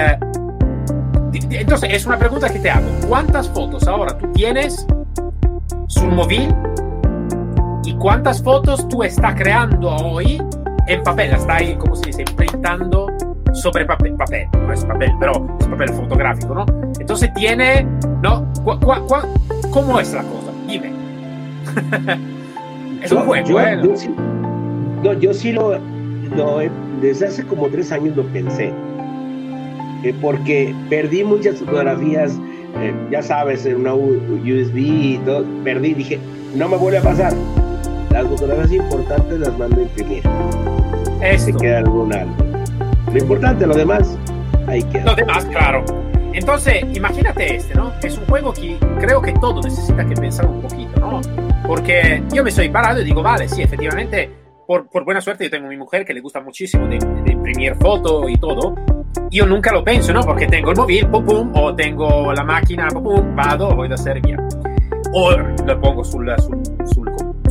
entonces, 1.50 1.90
es 1.92 2.06
una 2.06 2.18
pregunta 2.18 2.48
que 2.50 2.60
te 2.60 2.70
hago. 2.70 2.88
¿Cuántas 3.10 3.50
fotos 3.50 3.86
ahora 3.86 4.18
tú 4.18 4.32
tienes 4.32 4.88
su 5.88 6.06
móvil? 6.06 6.56
¿Y 7.84 7.94
cuántas 7.96 8.42
fotos 8.42 8.88
tú 8.88 9.04
estás 9.04 9.36
creando 9.36 9.90
hoy 9.90 10.42
en 10.88 11.04
papel? 11.04 11.32
La 11.32 11.38
estás, 11.38 11.64
¿cómo 11.80 11.96
se 11.96 12.08
dice? 12.08 12.26
Printando 12.36 13.08
sobre 13.54 13.86
papel, 13.86 14.14
papel, 14.16 14.48
no 14.54 14.74
es 14.74 14.84
papel, 14.86 15.12
pero 15.20 15.58
es 15.60 15.68
papel 15.68 15.90
fotográfico, 15.90 16.54
¿no? 16.54 16.66
Entonces 17.00 17.34
tiene, 17.34 17.88
¿no? 18.22 18.46
¿Cu 18.64 18.80
cu 18.80 18.94
cu 19.08 19.70
cómo 19.72 20.00
es 20.00 20.14
la 20.14 20.24
cosa? 20.24 20.52
Dime. 20.68 20.92
es 23.02 23.12
un 23.12 23.26
juego, 23.26 23.48
yo, 23.48 23.60
¿eh? 23.60 23.80
yo 23.84 23.96
sí, 23.96 24.10
no, 25.04 25.14
yo 25.14 25.34
sí 25.34 25.52
lo, 25.52 25.78
lo, 26.36 26.60
desde 27.02 27.28
hace 27.28 27.46
como 27.46 27.68
tres 27.68 27.92
años 27.92 28.16
lo 28.16 28.24
pensé, 28.24 28.74
eh, 30.04 30.14
porque 30.22 30.76
perdí 30.90 31.24
muchas 31.24 31.58
fotografías, 31.58 32.38
eh, 32.80 32.94
ya 33.10 33.22
sabes, 33.22 33.66
en 33.66 33.78
una 33.78 33.94
USB 33.94 34.78
y 34.78 35.22
todo, 35.26 35.46
perdí, 35.64 35.94
dije, 35.94 36.20
no 36.56 36.68
me 36.68 36.78
vuelve 36.78 37.00
a 37.00 37.02
pasar. 37.02 37.34
Las 38.12 38.28
fotografías 38.28 38.72
importantes 38.72 39.40
las 39.40 39.58
mando 39.58 39.80
a 39.80 39.84
imprimir. 39.84 40.24
Esto. 41.22 41.52
Se 41.52 41.54
queda 41.54 41.80
algún 41.80 42.14
algo. 42.14 42.36
Lo 43.12 43.18
importante, 43.18 43.66
lo 43.66 43.76
demás, 43.76 44.18
ahí 44.68 44.84
queda. 44.84 45.06
Lo 45.06 45.16
demás, 45.16 45.46
claro. 45.46 45.84
Entonces, 46.34 46.84
imagínate 46.94 47.56
este, 47.56 47.76
¿no? 47.76 47.94
Es 48.04 48.18
un 48.18 48.26
juego 48.26 48.52
que 48.52 48.78
creo 49.00 49.22
que 49.22 49.32
todo 49.34 49.62
necesita 49.62 50.06
que 50.06 50.16
pensar 50.16 50.46
un 50.46 50.62
poquito, 50.62 51.00
¿no? 51.00 51.22
Porque 51.66 52.22
yo 52.34 52.44
me 52.44 52.50
estoy 52.50 52.68
parado 52.70 53.02
y 53.02 53.06
digo, 53.06 53.24
vale, 53.24 53.48
sí, 53.48 53.62
efectivamente, 53.62 54.30
por, 54.68 54.90
por 54.90 55.06
buena 55.06 55.22
suerte 55.22 55.46
yo 55.46 55.50
tengo 55.50 55.68
a 55.68 55.70
mi 55.70 55.78
mujer 55.78 56.04
que 56.04 56.14
le 56.14 56.20
gusta 56.20 56.42
muchísimo 56.42 56.88
de, 56.88 56.98
de 56.98 57.32
imprimir 57.32 57.76
fotos 57.76 58.30
y 58.30 58.36
todo. 58.38 58.76
Io 59.32 59.46
nunca 59.46 59.72
lo 59.72 59.84
penso, 59.84 60.12
¿no? 60.12 60.22
Porque 60.22 60.46
tengo 60.48 60.72
el 60.72 60.78
móvil, 60.78 61.08
pum, 61.08 61.26
pum, 61.26 61.52
o 61.56 61.74
tengo 61.74 62.34
la 62.34 62.44
máquina, 62.44 62.90
pum, 62.90 63.04
pum, 63.04 63.36
vado, 63.36 63.74
voy 63.74 63.90
a 63.90 63.94
hacer 63.94 64.22
via. 64.22 64.38
O 65.14 65.32
lo 65.32 65.80
pongo 65.80 66.04
sul, 66.04 66.30
sul, 66.40 66.62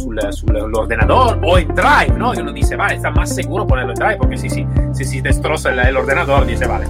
sul, 0.05 0.33
sul, 0.33 0.61
sull'ordenador 0.61 1.41
o 1.43 1.59
in 1.59 1.69
Drive, 1.69 2.17
¿no? 2.17 2.35
Y 2.35 2.39
uno 2.39 2.53
dice, 2.53 2.77
vale, 2.77 2.97
está 2.97 3.11
más 3.11 3.35
seguro 3.35 3.67
ponerlo 3.67 3.93
en 3.93 3.99
Drive 3.99 4.17
porque 4.17 4.37
si, 4.37 4.51
si, 4.51 4.67
si, 4.93 5.05
si 5.05 5.21
destroza 5.21 5.71
el, 5.71 5.79
el 5.81 5.97
ordenador, 5.97 6.47
dice, 6.47 6.67
vale. 6.67 6.87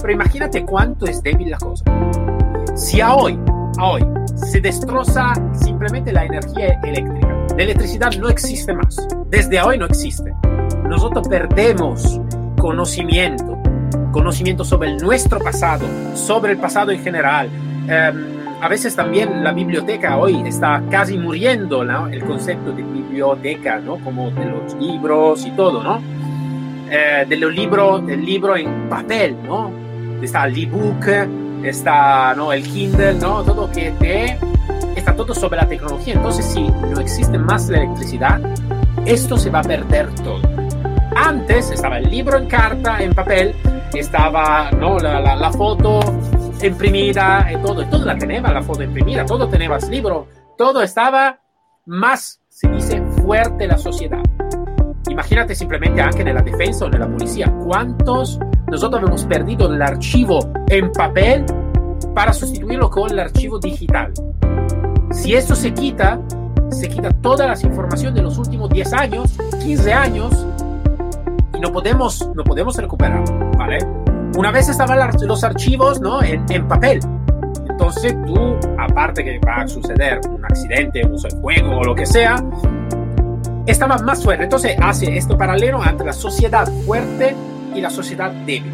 Pero 0.00 0.12
imagínate 0.12 0.64
cuánto 0.64 1.06
es 1.06 1.22
débil 1.22 1.50
la 1.50 1.58
cosa. 1.58 1.84
Si 2.74 3.00
a 3.00 3.14
hoy, 3.14 3.38
a 3.78 3.86
hoy, 3.86 4.06
se 4.34 4.60
destroza 4.60 5.32
simplemente 5.52 6.12
la 6.12 6.24
energía 6.24 6.80
eléctrica, 6.82 7.28
la 7.56 7.62
electricidad 7.62 8.12
no 8.18 8.28
existe 8.28 8.72
más. 8.72 8.96
Desde 9.28 9.60
hoy 9.60 9.78
no 9.78 9.86
existe. 9.86 10.32
Nosotros 10.88 11.28
perdemos 11.28 12.20
conocimiento, 12.58 13.58
conocimiento 14.10 14.64
sobre 14.64 14.96
nuestro 14.96 15.38
pasado, 15.38 15.86
sobre 16.14 16.52
el 16.52 16.58
pasado 16.58 16.90
en 16.90 17.02
general. 17.02 17.48
Um, 17.82 18.41
a 18.62 18.68
veces 18.68 18.94
también 18.94 19.42
la 19.42 19.52
biblioteca 19.52 20.16
hoy 20.16 20.40
está 20.46 20.80
casi 20.88 21.18
muriendo, 21.18 21.84
¿no? 21.84 22.06
El 22.06 22.22
concepto 22.24 22.70
de 22.70 22.84
biblioteca, 22.84 23.80
¿no? 23.80 23.96
Como 23.96 24.30
de 24.30 24.44
los 24.44 24.74
libros 24.74 25.44
y 25.44 25.50
todo, 25.50 25.82
¿no? 25.82 26.00
Eh, 26.88 27.26
de 27.28 27.36
los 27.38 27.52
libros, 27.52 28.06
del 28.06 28.24
libro 28.24 28.56
en 28.56 28.88
papel, 28.88 29.36
¿no? 29.44 29.72
Está 30.22 30.46
el 30.46 30.56
ebook, 30.56 31.04
está, 31.64 32.34
¿no? 32.36 32.52
El 32.52 32.62
Kindle, 32.62 33.14
¿no? 33.14 33.42
Todo 33.42 33.68
que 33.68 33.90
te, 33.98 34.38
está 34.94 35.16
todo 35.16 35.34
sobre 35.34 35.56
la 35.56 35.66
tecnología. 35.66 36.14
Entonces, 36.14 36.46
si 36.46 36.62
no 36.62 37.00
existe 37.00 37.36
más 37.38 37.68
la 37.68 37.78
electricidad, 37.78 38.40
esto 39.04 39.38
se 39.38 39.50
va 39.50 39.58
a 39.58 39.64
perder 39.64 40.08
todo. 40.22 40.40
Antes 41.16 41.72
estaba 41.72 41.98
el 41.98 42.08
libro 42.08 42.38
en 42.38 42.46
carta, 42.46 43.02
en 43.02 43.12
papel, 43.12 43.56
estaba, 43.92 44.70
¿no? 44.70 45.00
La, 45.00 45.20
la, 45.20 45.34
la 45.34 45.50
foto 45.50 45.98
imprimida 46.66 47.48
y 47.52 47.56
todo, 47.62 47.86
todo 47.86 48.04
la 48.04 48.16
tenía 48.16 48.40
la 48.40 48.62
foto 48.62 48.82
imprimida, 48.82 49.24
todo 49.24 49.48
tenía 49.48 49.74
el 49.74 49.90
libro, 49.90 50.26
todo 50.56 50.82
estaba 50.82 51.38
más, 51.86 52.40
se 52.48 52.68
dice, 52.68 53.02
fuerte 53.22 53.66
la 53.66 53.78
sociedad. 53.78 54.22
Imagínate 55.08 55.54
simplemente 55.54 56.00
anche 56.00 56.24
nella 56.24 56.42
difesa 56.42 56.86
o 56.86 56.88
nella 56.88 57.06
polizia, 57.06 57.50
cuántos 57.64 58.38
nosotros 58.70 59.02
hemos 59.02 59.24
perdido 59.24 59.72
el 59.72 59.82
archivo 59.82 60.38
en 60.68 60.90
papel 60.92 61.44
para 62.14 62.32
sustituirlo 62.32 62.88
con 62.88 63.10
el 63.10 63.18
archivo 63.18 63.58
digital. 63.58 64.12
Si 65.10 65.34
eso 65.34 65.54
se 65.54 65.74
quita, 65.74 66.20
se 66.70 66.88
quita 66.88 67.10
todas 67.10 67.46
las 67.46 67.62
informaciones 67.64 68.14
de 68.14 68.22
los 68.22 68.38
últimos 68.38 68.70
10 68.70 68.92
años, 68.94 69.38
15 69.62 69.92
años, 69.92 70.46
y 71.54 71.60
no 71.60 71.70
podemos, 71.72 72.30
no 72.34 72.44
podemos 72.44 72.76
recuperar, 72.76 73.24
¿vale? 73.58 74.01
Una 74.36 74.50
vez 74.50 74.68
estaban 74.68 74.98
los 75.26 75.44
archivos 75.44 76.00
¿no? 76.00 76.22
en, 76.22 76.44
en, 76.48 76.66
papel. 76.66 77.00
Entonces 77.68 78.16
tú, 78.26 78.56
aparte 78.78 79.22
que 79.22 79.38
va 79.40 79.62
a 79.62 79.68
suceder 79.68 80.20
un 80.28 80.42
accidente, 80.44 81.04
un 81.04 81.18
fuego 81.18 81.78
o 81.78 81.84
lo 81.84 81.94
que 81.94 82.06
sea, 82.06 82.42
estaba 83.66 83.98
más 83.98 84.22
fuerte. 84.22 84.44
Entonces 84.44 84.76
hace 84.80 85.16
esto 85.16 85.36
paralelo 85.36 85.84
entre 85.84 86.06
la 86.06 86.14
sociedad 86.14 86.66
fuerte 86.86 87.34
y 87.74 87.80
la 87.80 87.90
sociedad 87.90 88.30
débil. 88.46 88.72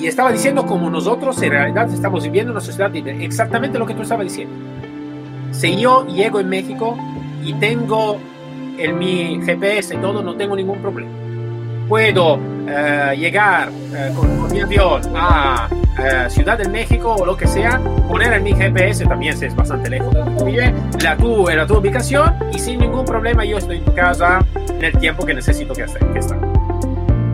Y 0.00 0.06
estaba 0.06 0.32
diciendo 0.32 0.64
como 0.64 0.88
nosotros 0.88 1.40
en 1.42 1.50
realidad 1.50 1.92
estamos 1.92 2.22
viviendo 2.22 2.52
una 2.52 2.60
sociedad 2.62 2.90
débil. 2.90 3.20
Exactamente 3.20 3.78
lo 3.78 3.84
que 3.84 3.94
tú 3.94 4.02
estabas 4.02 4.24
diciendo. 4.24 4.54
Si 5.50 5.76
yo 5.76 6.06
llego 6.06 6.40
en 6.40 6.48
México 6.48 6.96
y 7.44 7.52
tengo 7.54 8.16
en 8.78 8.98
mi 8.98 9.40
GPS 9.44 9.94
y 9.94 9.98
todo, 9.98 10.22
no 10.22 10.36
tengo 10.36 10.56
ningún 10.56 10.78
problema 10.80 11.17
puedo 11.88 12.34
uh, 12.34 13.14
llegar 13.16 13.70
uh, 13.70 14.14
con, 14.14 14.36
con, 14.38 14.52
mi 14.52 14.60
avión 14.60 15.02
a 15.16 15.68
uh, 15.70 16.30
Ciudad 16.30 16.58
de 16.58 16.68
México 16.68 17.16
o 17.18 17.24
lo 17.24 17.36
que 17.36 17.46
sea, 17.46 17.80
poner 18.06 18.34
en 18.34 18.42
mi 18.42 18.52
GPS 18.52 19.04
también 19.06 19.36
si 19.36 19.46
es 19.46 19.56
bastante 19.56 19.88
lejos 19.88 20.12
de 20.12 20.20
donde 20.20 20.74
la 21.02 21.16
tu, 21.16 21.48
la 21.48 21.66
tu 21.66 21.78
ubicación 21.78 22.34
y 22.52 22.58
sin 22.58 22.78
ningún 22.80 23.04
problema 23.04 23.44
yo 23.44 23.58
estoy 23.58 23.78
en 23.78 23.92
casa 23.94 24.44
en 24.54 24.84
el 24.84 24.98
tiempo 24.98 25.24
que 25.24 25.34
necesito 25.34 25.72
que, 25.72 25.84
hacer, 25.84 26.04
que 26.12 26.18
estar. 26.18 26.38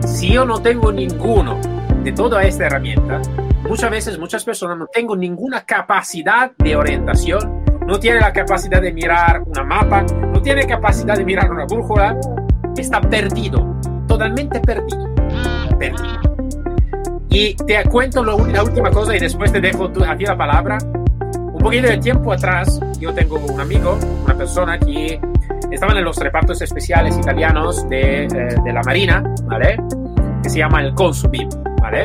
Si 0.05 0.31
yo 0.31 0.45
no 0.45 0.61
tengo 0.61 0.91
ninguno 0.91 1.59
de 2.03 2.11
toda 2.13 2.43
esta 2.43 2.67
herramienta, 2.67 3.21
muchas 3.67 3.91
veces 3.91 4.17
muchas 4.17 4.45
personas 4.45 4.77
no 4.77 4.87
tengo 4.87 5.15
ninguna 5.15 5.65
capacidad 5.65 6.51
de 6.57 6.75
orientación, 6.75 7.65
no 7.85 7.99
tiene 7.99 8.19
la 8.19 8.31
capacidad 8.31 8.81
de 8.81 8.93
mirar 8.93 9.41
una 9.45 9.63
mapa, 9.63 10.03
no 10.03 10.41
tiene 10.41 10.65
capacidad 10.65 11.17
de 11.17 11.25
mirar 11.25 11.51
una 11.51 11.65
brújula, 11.65 12.17
está 12.77 13.01
perdido 13.01 13.75
totalmente 14.15 14.59
perdido. 14.61 15.13
Perdido. 15.77 16.21
Y 17.29 17.53
te 17.55 17.83
cuento 17.83 18.23
lo, 18.23 18.45
la 18.47 18.63
última 18.63 18.89
cosa 18.89 19.15
y 19.15 19.19
después 19.19 19.51
te 19.51 19.59
dejo 19.59 19.91
a 20.07 20.15
ti 20.15 20.23
la 20.23 20.37
palabra. 20.37 20.77
Un 21.53 21.59
poquito 21.59 21.87
de 21.87 21.97
tiempo 21.97 22.31
atrás, 22.31 22.79
yo 22.99 23.13
tengo 23.13 23.37
un 23.37 23.59
amigo, 23.59 23.97
una 24.23 24.37
persona 24.37 24.79
que 24.79 25.19
estaban 25.69 25.97
en 25.97 26.05
los 26.05 26.17
repartos 26.17 26.61
especiales 26.61 27.17
italianos 27.17 27.87
de, 27.89 28.23
eh, 28.23 28.27
de 28.63 28.73
la 28.73 28.81
Marina, 28.83 29.23
¿vale? 29.43 29.77
Que 30.43 30.49
se 30.49 30.59
llama 30.59 30.81
el 30.81 30.93
Consubim, 30.93 31.49
¿vale? 31.81 32.03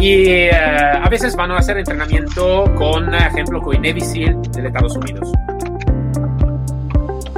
Y 0.00 0.28
eh, 0.28 0.50
a 0.52 1.08
veces 1.10 1.34
van 1.34 1.50
a 1.50 1.58
hacer 1.58 1.76
entrenamiento 1.76 2.72
con, 2.76 3.12
ejemplo, 3.14 3.60
con 3.60 3.74
Navy 3.82 4.00
SEAL 4.00 4.40
de 4.52 4.66
Estados 4.66 4.96
Unidos. 4.96 5.30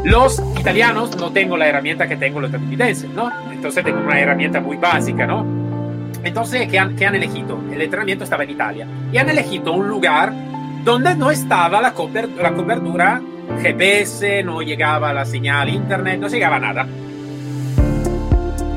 Los 0.04 0.42
italianos 0.58 1.16
no 1.16 1.30
tengo 1.30 1.56
la 1.56 1.68
herramienta 1.68 2.08
que 2.08 2.16
tengo 2.16 2.40
los 2.40 2.48
estadounidenses, 2.48 3.10
¿no? 3.10 3.30
Entonces 3.52 3.84
tengo 3.84 4.00
una 4.00 4.18
herramienta 4.18 4.60
muy 4.60 4.76
básica, 4.78 5.26
¿no? 5.26 5.44
Entonces, 6.22 6.68
¿qué 6.68 6.78
han, 6.78 6.96
qué 6.96 7.06
elegido? 7.06 7.58
El 7.72 7.80
entrenamiento 7.80 8.24
estaba 8.24 8.44
en 8.44 8.50
Italia 8.50 8.86
y 9.12 9.18
han 9.18 9.28
elegido 9.28 9.72
un 9.72 9.88
lugar 9.88 10.32
donde 10.84 11.14
no 11.14 11.30
estaba 11.30 11.80
la, 11.80 11.92
cober 11.92 12.28
la 12.30 12.52
cobertura 12.52 13.20
GPS, 13.62 14.42
no 14.42 14.62
llegaba 14.62 15.12
la 15.12 15.24
señal 15.24 15.68
internet, 15.68 16.18
no 16.18 16.28
llegaba 16.28 16.58
nada. 16.58 16.86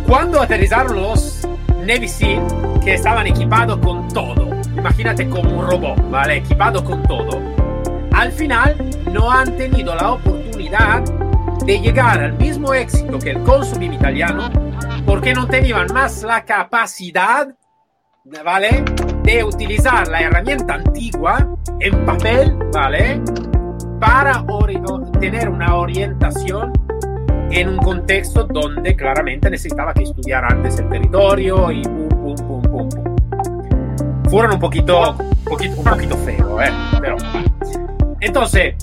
Cuando 0.07 0.41
aterrizaron 0.41 0.95
los 0.95 1.47
Navy 1.85 2.07
SEAL, 2.07 2.43
que 2.83 2.95
estaban 2.95 3.27
equipados 3.27 3.77
con 3.77 4.07
todo, 4.09 4.49
imagínate 4.77 5.29
como 5.29 5.59
un 5.59 5.67
robot, 5.69 6.09
¿vale? 6.09 6.37
Equipado 6.37 6.83
con 6.83 7.03
todo, 7.03 7.41
al 8.23 8.31
final 8.31 8.77
no 9.11 9.29
han 9.29 9.57
tenido 9.57 9.93
la 9.95 10.13
oportunidad 10.13 11.03
de 11.65 11.79
llegar 11.81 12.21
al 12.21 12.37
mismo 12.37 12.73
éxito 12.73 13.19
que 13.19 13.31
el 13.31 13.43
consumim 13.43 13.91
italiano 13.91 14.49
porque 15.05 15.33
no 15.33 15.45
tenían 15.45 15.87
más 15.93 16.23
la 16.23 16.45
capacidad, 16.45 17.53
¿vale? 18.45 18.85
De 19.23 19.43
utilizar 19.43 20.07
la 20.07 20.21
herramienta 20.21 20.75
antigua 20.75 21.53
en 21.81 22.05
papel, 22.05 22.57
¿vale? 22.71 23.21
Para 23.99 24.45
tener 25.19 25.49
una 25.49 25.75
orientación 25.75 26.71
en 27.51 27.67
un 27.67 27.77
contexto 27.77 28.45
donde 28.45 28.95
claramente 28.95 29.49
necesitaba 29.49 29.93
que 29.93 30.03
estudiar 30.03 30.45
antes 30.45 30.79
el 30.79 30.87
territorio 30.87 31.69
y 31.71 31.81
pum, 31.81 32.07
pum, 32.07 32.35
pum, 32.35 32.61
pum, 32.61 32.89
pum. 32.89 34.29
Fueron 34.29 34.53
un 34.53 34.59
poquito, 34.61 35.11
un 35.11 35.43
poquito, 35.43 35.77
un 35.77 35.83
poquito 35.83 36.17
feo, 36.19 36.61
¿eh? 36.61 36.71
Pero, 37.01 37.17
vale. 37.17 37.82
Entonces, 38.23 38.75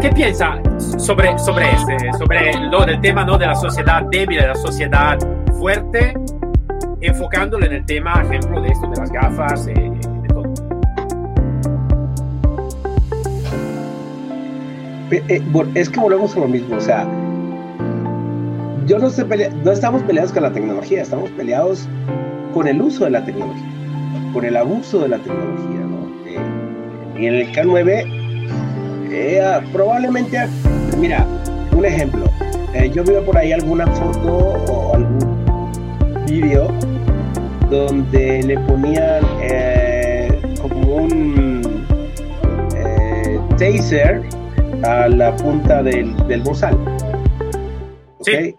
¿qué 0.00 0.10
piensa 0.10 0.60
sobre, 0.98 1.38
sobre, 1.38 1.70
este, 1.70 2.12
sobre 2.18 2.54
lo 2.70 2.84
del 2.84 3.00
tema 3.00 3.24
¿no? 3.24 3.38
de 3.38 3.46
la 3.46 3.54
sociedad 3.54 4.02
débil, 4.10 4.40
de 4.40 4.48
la 4.48 4.56
sociedad 4.56 5.16
fuerte, 5.60 6.12
enfocándolo 7.00 7.66
en 7.66 7.74
el 7.74 7.86
tema, 7.86 8.20
ejemplo, 8.24 8.60
de 8.60 8.70
esto, 8.70 8.90
de 8.90 8.96
las 8.96 9.12
gafas? 9.12 9.68
Eh, 9.68 9.74
de 9.74 10.28
todo? 10.28 10.54
Eh, 15.12 15.22
eh 15.28 15.42
es 15.76 15.88
que 15.88 16.00
volvemos 16.00 16.36
a 16.36 16.40
lo 16.40 16.48
mismo, 16.48 16.74
o 16.74 16.80
sea, 16.80 17.06
yo 18.86 18.98
no, 18.98 19.06
estoy 19.06 19.24
pelea, 19.24 19.50
no 19.50 19.70
estamos 19.70 20.02
peleados 20.02 20.32
con 20.32 20.42
la 20.42 20.52
tecnología, 20.52 21.02
estamos 21.02 21.30
peleados 21.30 21.88
con 22.52 22.66
el 22.66 22.82
uso 22.82 23.04
de 23.04 23.12
la 23.12 23.24
tecnología, 23.24 23.70
con 24.32 24.44
el 24.44 24.56
abuso 24.56 24.98
de 24.98 25.10
la 25.10 25.18
tecnología. 25.18 25.78
¿no? 25.78 26.08
Eh, 26.26 27.20
y 27.20 27.26
en 27.26 27.34
el 27.34 27.52
K9 27.52 28.13
eh, 29.14 29.40
ah, 29.40 29.62
probablemente, 29.72 30.38
mira, 30.98 31.26
un 31.76 31.84
ejemplo, 31.84 32.24
yo 32.92 33.04
veo 33.04 33.24
por 33.24 33.36
ahí 33.38 33.52
alguna 33.52 33.86
foto 33.86 34.36
o 34.68 34.94
algún 34.94 35.72
vídeo 36.26 36.68
donde 37.70 38.42
le 38.42 38.58
ponían 38.60 39.22
como 40.60 40.96
un 40.96 41.86
taser 43.56 44.22
a 44.82 45.08
la 45.08 45.34
punta 45.36 45.82
del, 45.82 46.14
del 46.26 46.42
bozal. 46.42 46.76
¿okay? 48.18 48.54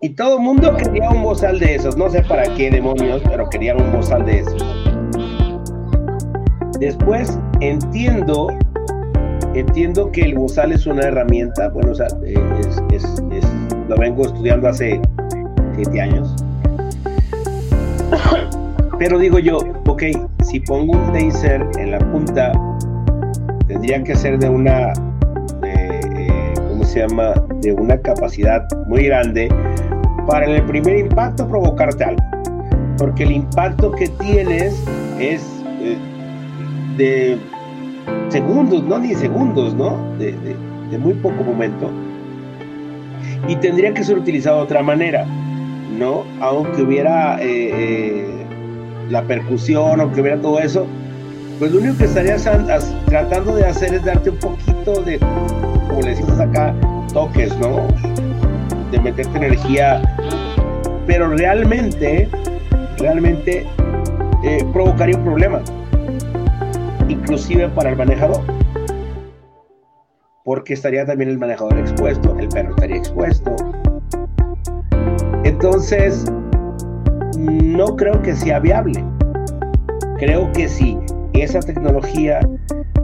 Y 0.00 0.10
todo 0.10 0.36
el 0.36 0.42
mundo 0.42 0.76
quería 0.76 1.10
un 1.10 1.22
bozal 1.22 1.58
de 1.58 1.74
esos. 1.74 1.96
No 1.96 2.08
sé 2.10 2.22
para 2.22 2.42
qué 2.54 2.70
demonios, 2.70 3.22
pero 3.24 3.48
querían 3.48 3.80
un 3.80 3.92
bozal 3.92 4.24
de 4.24 4.40
esos. 4.40 4.64
Después 6.78 7.38
entiendo, 7.60 8.48
entiendo 9.58 10.10
que 10.10 10.22
el 10.22 10.34
bozal 10.34 10.72
es 10.72 10.86
una 10.86 11.02
herramienta. 11.02 11.68
Bueno, 11.70 11.92
o 11.92 11.94
sea, 11.94 12.08
lo 13.88 13.96
vengo 13.96 14.26
estudiando 14.26 14.68
hace 14.68 15.00
siete 15.74 16.00
años. 16.00 16.34
Pero 18.98 19.18
digo 19.18 19.38
yo, 19.38 19.58
ok, 19.86 20.02
si 20.42 20.60
pongo 20.60 20.94
un 20.94 21.12
taser 21.12 21.66
en 21.78 21.90
la 21.90 21.98
punta 21.98 22.52
tendría 23.66 24.02
que 24.02 24.14
ser 24.14 24.38
de 24.38 24.48
una, 24.48 24.92
eh, 25.64 26.54
¿cómo 26.68 26.84
se 26.84 27.00
llama? 27.00 27.34
De 27.60 27.72
una 27.72 28.00
capacidad 28.00 28.66
muy 28.86 29.04
grande 29.04 29.48
para 30.26 30.46
en 30.46 30.52
el 30.52 30.62
primer 30.62 30.98
impacto 30.98 31.46
provocarte 31.46 32.04
algo. 32.04 32.22
Porque 32.96 33.24
el 33.24 33.32
impacto 33.32 33.90
que 33.92 34.08
tienes 34.08 34.82
es 35.20 35.42
eh, 35.80 35.98
de 36.96 37.38
segundos, 38.28 38.82
no 38.84 38.98
ni 38.98 39.14
segundos, 39.14 39.74
¿no? 39.74 39.98
De, 40.18 40.34
muy 40.98 41.14
poco 41.14 41.44
momento. 41.44 41.90
Y 43.48 43.56
tendría 43.56 43.92
que 43.92 44.02
ser 44.02 44.18
utilizado 44.18 44.58
de 44.58 44.62
otra 44.64 44.82
manera, 44.82 45.26
¿no? 45.98 46.24
Aunque 46.40 46.82
hubiera 46.82 47.38
eh, 47.40 48.26
la 49.10 49.22
percusión, 49.22 50.00
aunque 50.00 50.20
hubiera 50.20 50.40
todo 50.40 50.58
eso, 50.58 50.86
pues 51.58 51.72
lo 51.72 51.80
único 51.80 51.98
que 51.98 52.04
estarías 52.04 52.48
tratando 53.06 53.54
de 53.54 53.66
hacer 53.66 53.94
es 53.94 54.04
darte 54.04 54.30
un 54.30 54.36
poquito 54.36 55.02
de, 55.02 55.18
como 55.88 56.00
le 56.02 56.10
decimos 56.10 56.38
acá, 56.38 56.74
toques, 57.12 57.56
¿no? 57.58 57.86
De 58.90 59.00
meterte 59.00 59.36
energía, 59.38 60.02
pero 61.06 61.28
realmente, 61.28 62.28
realmente 62.98 63.66
eh, 64.44 64.64
provocaría 64.72 65.16
un 65.16 65.24
problema, 65.24 65.60
inclusive 67.08 67.68
para 67.68 67.90
el 67.90 67.96
manejador, 67.96 68.42
porque 70.44 70.74
estaría 70.74 71.04
también 71.04 71.30
el 71.30 71.38
manejador 71.38 71.78
expuesto, 71.78 72.36
el 72.38 72.48
perro 72.48 72.70
estaría 72.70 72.96
expuesto. 72.96 73.54
Entonces, 75.44 76.24
no 77.38 77.96
creo 77.96 78.20
que 78.22 78.34
sea 78.34 78.58
viable. 78.58 79.04
Creo 80.18 80.50
que 80.52 80.68
sí 80.68 80.98
esa 81.34 81.60
tecnología 81.60 82.40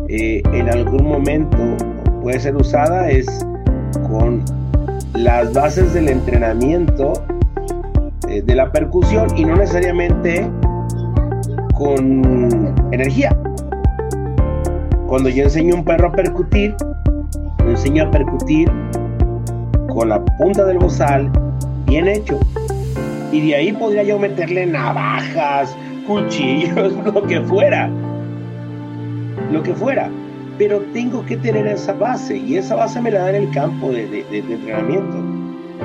eh, 0.08 0.42
en 0.52 0.68
algún 0.70 1.04
momento 1.04 1.58
puede 2.20 2.40
ser 2.40 2.56
usada 2.56 3.10
es 3.10 3.26
con 4.08 4.42
las 5.14 5.52
bases 5.52 5.92
del 5.92 6.08
entrenamiento 6.08 7.12
eh, 8.28 8.42
de 8.42 8.54
la 8.54 8.72
percusión 8.72 9.26
y 9.36 9.44
no 9.44 9.56
necesariamente 9.56 10.48
con 11.74 12.74
energía. 12.92 13.36
Cuando 15.12 15.28
yo 15.28 15.42
enseño 15.42 15.74
a 15.74 15.78
un 15.80 15.84
perro 15.84 16.08
a 16.08 16.12
percutir, 16.12 16.74
lo 17.58 17.70
enseño 17.72 18.04
a 18.04 18.10
percutir 18.10 18.66
con 19.92 20.08
la 20.08 20.24
punta 20.38 20.64
del 20.64 20.78
bozal 20.78 21.30
bien 21.84 22.08
hecho. 22.08 22.40
Y 23.30 23.46
de 23.46 23.56
ahí 23.56 23.72
podría 23.74 24.04
yo 24.04 24.18
meterle 24.18 24.64
navajas, 24.64 25.76
cuchillos, 26.06 26.94
lo 27.04 27.26
que 27.26 27.42
fuera 27.42 27.90
lo 29.50 29.62
que 29.62 29.74
fuera. 29.74 30.08
Pero 30.56 30.80
tengo 30.94 31.26
que 31.26 31.36
tener 31.36 31.66
esa 31.66 31.92
base 31.92 32.38
y 32.38 32.56
esa 32.56 32.74
base 32.76 32.98
me 33.02 33.10
la 33.10 33.20
da 33.20 33.36
en 33.36 33.42
el 33.44 33.50
campo 33.50 33.90
de, 33.90 34.24
entrenamiento. 34.32 35.18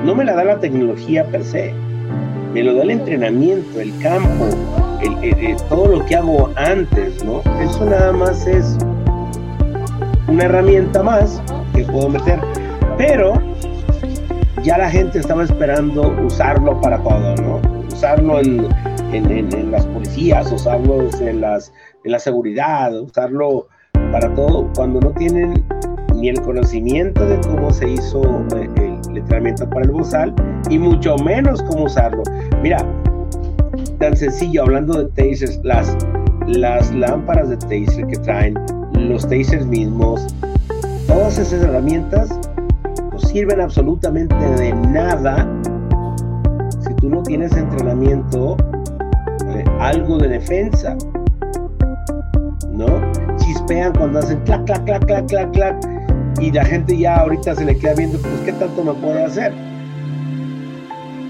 No 0.06 0.16
me 0.16 0.24
la 0.24 0.36
da 0.36 0.46
la 0.46 0.60
tecnología 0.62 1.26
per 1.26 1.44
se, 1.44 1.74
me 2.54 2.64
lo 2.64 2.76
da 2.76 2.84
el 2.84 2.92
entrenamiento, 2.92 3.82
el 3.82 3.92
campo, 4.00 4.46
todo 5.68 5.98
lo 5.98 6.06
que 6.06 6.16
hago 6.16 6.50
antes, 6.56 7.26
¿no? 7.26 7.42
Eso 7.60 7.84
nada 7.84 8.14
más 8.14 8.48
es 8.48 8.78
una 10.28 10.46
herramienta 10.46 11.04
más 11.04 11.42
que 11.74 11.84
puedo 11.84 12.10
meter, 12.10 12.40
pero 12.98 13.34
ya 14.64 14.78
la 14.78 14.90
gente 14.90 15.20
estaba 15.20 15.44
esperando 15.44 16.14
usarlo 16.26 16.80
para 16.82 16.98
todo, 17.00 17.36
¿no? 17.36 17.62
Usarlo 17.88 18.40
en, 18.40 18.68
en 19.12 19.72
las 19.72 19.86
policías, 19.86 20.52
usarlo 20.52 21.10
en 21.22 21.42
las 21.42 21.72
la 22.08 22.20
seguridad, 22.20 22.98
usarlo 23.00 23.68
para 24.12 24.34
todo, 24.34 24.70
cuando 24.76 25.00
no 25.00 25.12
tienen 25.12 25.66
ni 26.16 26.30
el 26.30 26.42
conocimiento 26.42 27.26
de 27.26 27.40
cómo 27.42 27.72
se 27.72 27.90
hizo 27.90 28.22
eh, 28.56 28.70
el 29.10 29.18
entrenamiento 29.18 29.70
para 29.70 29.86
el 29.86 29.92
bozal 29.92 30.34
y 30.70 30.80
mucho 30.80 31.16
menos 31.18 31.62
cómo 31.64 31.86
usarlo. 31.86 32.24
Mira, 32.62 32.78
tan 34.00 34.16
sencillo, 34.16 34.64
hablando 34.64 35.04
de 35.04 35.10
tasers, 35.12 35.60
las, 35.64 35.96
las 36.48 36.94
lámparas 36.94 37.50
de 37.50 37.58
taser 37.58 38.08
que 38.08 38.18
traen, 38.18 38.56
los 38.94 39.28
tasers 39.28 39.66
mismos, 39.66 40.28
todas 41.08 41.38
esas 41.38 41.64
herramientas 41.64 42.30
no 43.12 43.20
sirven 43.20 43.62
absolutamente 43.62 44.36
de 44.36 44.74
nada 44.74 45.48
si 46.82 46.94
tú 46.96 47.10
no 47.10 47.24
tienes 47.24 47.56
entrenamiento, 47.56 48.58
algo 49.80 50.18
de 50.18 50.28
defensa. 50.28 50.96
¿no? 52.78 52.86
Chispean 53.38 53.94
cuando 53.94 54.20
hacen 54.20 54.40
clac, 54.42 54.64
clac, 54.66 54.84
clac, 54.86 55.06
clac, 55.06 55.28
clac, 55.28 55.52
clac. 55.52 55.76
Y 56.40 56.52
la 56.52 56.64
gente 56.64 56.96
ya 56.98 57.16
ahorita 57.18 57.56
se 57.56 57.66
le 57.66 57.78
queda 57.78 57.96
viendo, 57.96 58.20
pues, 58.20 58.34
¿qué 58.46 58.54
tanto 58.54 58.84
me 58.84 58.94
puede 58.94 59.24
hacer? 59.24 59.52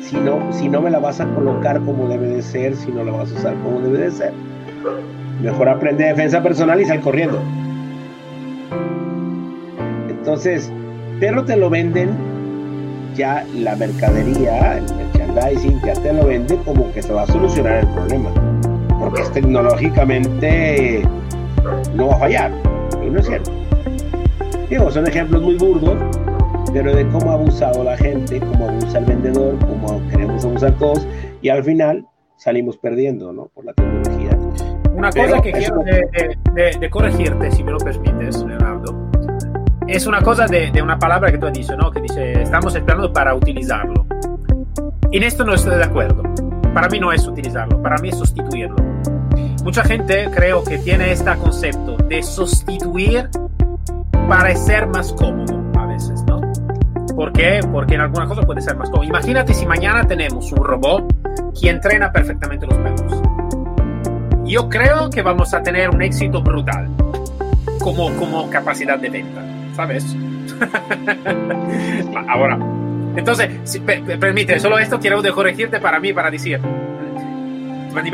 Si 0.02 0.18
no, 0.18 0.40
si 0.52 0.68
no 0.68 0.82
me 0.82 0.90
la 0.90 1.00
vas 1.00 1.22
a 1.22 1.26
colocar 1.34 1.82
como 1.82 2.08
debe 2.08 2.28
de 2.28 2.42
ser, 2.42 2.76
si 2.76 2.92
no 2.92 3.04
la 3.04 3.14
vas 3.14 3.32
a 3.32 3.36
usar 3.36 3.56
como 3.64 3.80
debe 3.80 4.00
de 4.00 4.12
ser. 4.12 4.34
Mejor 5.42 5.70
aprende 5.70 6.06
defensa 6.06 6.42
personal 6.42 6.82
y 6.82 6.86
sal 6.86 7.02
corriendo. 7.02 7.40
Entonces, 10.10 10.72
pero 11.20 11.46
te 11.46 11.56
lo 11.56 11.70
venden 11.70 12.10
ya 13.16 13.46
la 13.56 13.76
mercadería, 13.76 14.78
el 14.78 14.86
merchandising, 14.96 15.82
ya 15.86 15.94
te 15.94 16.14
lo 16.14 16.26
vende 16.26 16.58
como 16.66 16.92
que 16.92 17.02
se 17.02 17.14
va 17.14 17.24
a 17.24 17.28
solucionar 17.28 17.80
el 17.80 17.88
problema. 17.88 18.30
Porque 19.00 19.22
es 19.22 19.32
tecnológicamente 19.32 21.04
no 21.96 22.08
va 22.08 22.16
a 22.16 22.20
fallar. 22.20 22.52
Y 23.06 23.10
no 23.10 23.20
es 23.20 23.28
cierto. 23.28 23.52
Digo, 24.70 24.92
son 24.92 25.08
ejemplos 25.08 25.42
muy 25.42 25.56
burdos, 25.56 25.98
pero 26.74 26.96
de 26.96 27.08
cómo 27.08 27.32
ha 27.32 27.36
abusado 27.36 27.84
la 27.84 27.98
gente, 27.98 28.40
cómo 28.40 28.68
abusa 28.68 29.00
el 29.00 29.06
vendedor, 29.06 29.58
cómo 29.60 30.02
queremos 30.10 30.44
abusar 30.44 30.78
todos, 30.78 31.08
y 31.42 31.50
al 31.50 31.64
final 31.64 32.06
salimos 32.36 32.78
perdiendo, 32.78 33.32
¿no? 33.32 33.46
Por 33.54 33.66
la 33.66 33.74
tecnología. 33.74 33.97
Una 34.98 35.12
cosa 35.12 35.42
que 35.42 35.52
quiero 35.52 35.80
de, 35.84 36.90
corregirte, 36.90 37.52
si 37.52 37.64
me 37.64 37.72
lo 37.72 37.78
permites, 37.78 38.44
Leonardo, 38.44 39.10
es 39.88 40.06
una 40.08 40.22
cosa 40.22 40.46
de, 40.48 40.82
una 40.82 41.00
palabra 41.00 41.32
que 41.32 41.38
tú 41.38 41.46
has 41.46 41.54
dicho, 41.54 41.78
¿no? 41.78 41.92
Que 41.92 42.02
dice, 42.02 42.42
estamos 42.42 42.76
esperando 42.76 43.14
para 43.14 43.34
utilizarlo. 43.34 44.06
En 45.12 45.24
esto 45.24 45.46
no 45.46 45.54
estoy 45.54 45.78
de 45.78 45.84
acuerdo. 45.84 46.24
Para 46.74 46.90
mí 46.90 47.00
no 47.00 47.12
es 47.12 47.26
utilizarlo, 47.28 47.82
para 47.82 47.98
mí 47.98 48.10
es 48.10 48.18
sustituirlo 48.18 48.76
mucha 49.68 49.84
gente 49.84 50.30
creo 50.34 50.64
que 50.64 50.78
tiene 50.78 51.12
este 51.12 51.36
concepto 51.36 51.98
de 51.98 52.24
sustituir 52.24 53.30
para 54.30 54.56
ser 54.56 54.88
más 54.88 55.12
cómodo 55.12 55.62
a 55.78 55.86
veces, 55.88 56.24
¿no? 56.26 56.40
¿Por 57.14 57.34
qué? 57.34 57.60
Porque 57.70 57.96
en 57.96 58.00
alguna 58.00 58.28
cosa 58.28 58.44
puede 58.44 58.62
ser 58.62 58.78
más 58.78 58.90
cómodo. 58.90 59.04
Imagínate 59.04 59.54
si 59.54 59.66
mañana 59.66 60.08
tenemos 60.08 60.54
un 60.54 60.64
robot 60.64 61.14
que 61.60 61.70
entrena 61.70 62.10
perfectamente 62.14 62.66
los 62.66 62.78
perros. 62.78 63.22
Yo 64.48 64.70
creo 64.70 65.10
que 65.10 65.22
vamos 65.22 65.54
a 65.54 65.62
tener 65.62 65.90
un 65.90 66.02
éxito 66.02 66.42
brutal 66.42 66.88
como, 67.80 68.12
como 68.16 68.50
capacidad 68.50 68.98
de 68.98 69.10
venta, 69.10 69.44
¿sabes? 69.76 70.06
Ahora, 72.30 72.58
entonces, 73.18 73.50
si, 73.66 73.80
permite, 73.80 74.58
solo 74.60 74.80
esto 74.80 75.00
quiero 75.00 75.22
de 75.22 75.32
corregirte 75.32 75.80
para 75.80 76.00
mí, 76.00 76.14
para 76.14 76.32
decir, 76.32 76.62